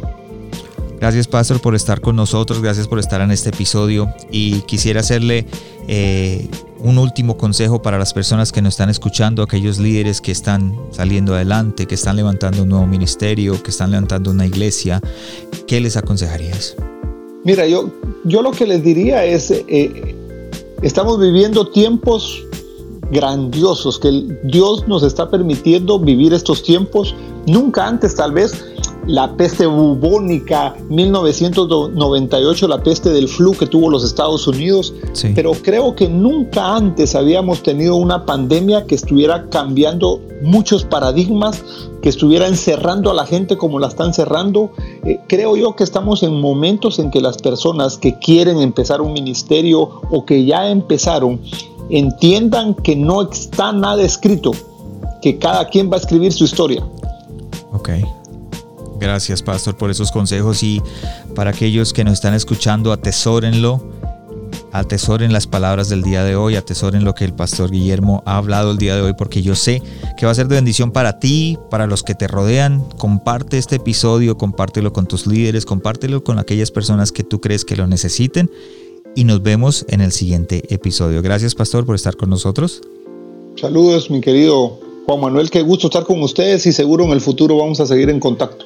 Gracias, 1.03 1.27
Pastor, 1.27 1.59
por 1.59 1.75
estar 1.75 1.99
con 1.99 2.15
nosotros. 2.15 2.61
Gracias 2.61 2.87
por 2.87 2.97
estar 2.97 3.19
en 3.19 3.29
este 3.29 3.49
episodio. 3.49 4.13
Y 4.31 4.61
quisiera 4.61 5.01
hacerle 5.01 5.45
eh, 5.89 6.47
un 6.79 6.97
último 6.97 7.35
consejo 7.35 7.81
para 7.81 7.99
las 7.99 8.13
personas 8.13 8.53
que 8.53 8.61
nos 8.61 8.75
están 8.75 8.89
escuchando, 8.89 9.43
aquellos 9.43 9.80
líderes 9.80 10.21
que 10.21 10.32
están 10.32 10.73
saliendo 10.91 11.36
adelante, 11.36 11.88
que 11.88 11.95
están 11.95 12.15
levantando 12.15 12.63
un 12.63 12.69
nuevo 12.69 12.88
ministerio, 12.88 13.61
que 13.61 13.71
están 13.71 13.91
levantando 13.91 14.32
una 14.32 14.45
iglesia. 14.45 15.01
¿Qué 15.67 15.82
les 15.82 15.97
aconsejarías? 15.97 16.78
Mira, 17.43 17.67
yo, 17.67 17.91
yo 18.23 18.41
lo 18.41 18.51
que 18.51 18.65
les 18.65 18.82
diría 18.82 19.25
es, 19.25 19.51
eh, 19.51 20.15
estamos 20.84 21.19
viviendo 21.19 21.67
tiempos 21.67 22.45
grandiosos, 23.11 23.99
que 23.99 24.39
Dios 24.45 24.88
nos 24.88 25.03
está 25.03 25.30
permitiendo 25.30 25.99
vivir 25.99 26.34
estos 26.34 26.63
tiempos. 26.63 27.13
Nunca 27.45 27.86
antes 27.86 28.15
tal 28.15 28.32
vez 28.32 28.72
la 29.06 29.36
peste 29.36 29.66
bubónica, 29.66 30.76
1998, 30.89 32.68
la 32.68 32.82
peste 32.82 33.10
del 33.10 33.28
flu 33.28 33.51
que 33.51 33.68
tuvo 33.68 33.89
los 33.89 34.04
Estados 34.04 34.47
Unidos, 34.47 34.93
pero 35.36 35.51
creo 35.54 35.95
que 35.95 36.08
nunca 36.08 36.76
antes 36.76 37.16
habíamos 37.16 37.64
tenido 37.64 37.95
una 37.95 38.26
pandemia 38.26 38.86
que 38.86 38.95
estuviera 38.95 39.49
cambiando 39.49 40.22
muchos 40.41 40.86
paradigmas, 40.86 41.64
que 42.01 42.10
estuviera 42.10 42.47
encerrando 42.47 43.12
a 43.12 43.14
la 43.14 43.26
gente 43.26 43.58
como 43.58 43.80
la 43.80 43.88
están 43.88 44.14
cerrando. 44.14 44.72
Eh, 45.06 45.20
creo 45.28 45.58
yo 45.58 45.76
que 45.76 45.84
estamos 45.84 46.24
en 46.24 46.39
momentos 46.39 46.99
en 46.99 47.12
que 47.12 47.22
las 47.22 47.38
personas 47.38 47.97
que 47.97 48.18
quieren 48.20 48.60
empezar 48.60 49.01
un 49.01 49.14
ministerio 49.14 50.01
o 50.12 50.26
que 50.26 50.45
ya 50.45 50.70
empezaron, 50.70 51.41
entiendan 51.89 52.74
que 52.74 52.95
no 52.95 53.22
está 53.22 53.74
nada 53.74 54.01
escrito, 54.01 54.51
que 55.22 55.38
cada 55.38 55.68
quien 55.68 55.91
va 55.91 55.95
a 55.95 55.99
escribir 55.99 56.32
su 56.32 56.45
historia. 56.45 56.84
Ok. 57.74 57.89
Gracias, 59.04 59.43
Pastor, 59.43 59.76
por 59.76 59.91
esos 59.91 60.14
consejos 60.14 60.64
y 60.64 60.82
para 61.36 61.49
aquellos 61.49 61.91
que 61.91 62.06
nos 62.06 62.14
están 62.14 62.34
escuchando, 62.34 62.93
atesórenlo, 62.93 63.86
atesoren 64.72 65.34
las 65.34 65.45
palabras 65.45 65.89
del 65.89 66.04
día 66.04 66.24
de 66.24 66.38
hoy, 66.38 66.56
atesoren 66.56 67.04
lo 67.04 67.14
que 67.14 67.26
el 67.26 67.34
Pastor 67.34 67.70
Guillermo 67.70 68.24
ha 68.26 68.38
hablado 68.38 68.72
el 68.72 68.78
día 68.78 68.95
de 68.95 69.01
hoy, 69.01 69.12
porque 69.18 69.41
yo 69.41 69.56
sé 69.56 69.84
que 70.18 70.26
va 70.26 70.32
a 70.32 70.36
ser 70.36 70.47
de 70.47 70.56
bendición 70.56 70.91
para 70.91 71.20
ti, 71.20 71.58
para 71.70 71.86
los 71.86 72.01
que 72.01 72.16
te 72.16 72.30
rodean. 72.30 72.82
Comparte 72.97 73.58
este 73.58 73.76
episodio, 73.76 74.38
compártelo 74.38 74.93
con 74.93 75.06
tus 75.06 75.28
líderes, 75.28 75.66
compártelo 75.66 76.24
con 76.24 76.39
aquellas 76.39 76.72
personas 76.72 77.12
que 77.12 77.26
tú 77.26 77.41
crees 77.41 77.66
que 77.66 77.76
lo 77.76 77.88
necesiten 77.88 78.49
y 79.18 79.26
nos 79.26 79.43
vemos 79.43 79.86
en 79.89 79.99
el 79.99 80.14
siguiente 80.14 80.74
episodio. 80.74 81.22
Gracias, 81.22 81.56
Pastor, 81.56 81.86
por 81.86 81.95
estar 81.95 82.16
con 82.16 82.30
nosotros. 82.30 82.82
Saludos, 83.58 84.10
mi 84.10 84.22
querido 84.22 84.80
Juan 85.06 85.20
Manuel, 85.20 85.49
qué 85.49 85.62
gusto 85.62 85.88
estar 85.88 86.06
con 86.06 86.24
ustedes 86.24 86.66
y 86.66 86.72
seguro 86.72 87.04
en 87.04 87.12
el 87.12 87.20
futuro 87.20 87.58
vamos 87.58 87.80
a 87.82 87.86
seguir 87.86 88.10
en 88.10 88.22
contacto. 88.22 88.66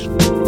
Beijo. 0.00 0.39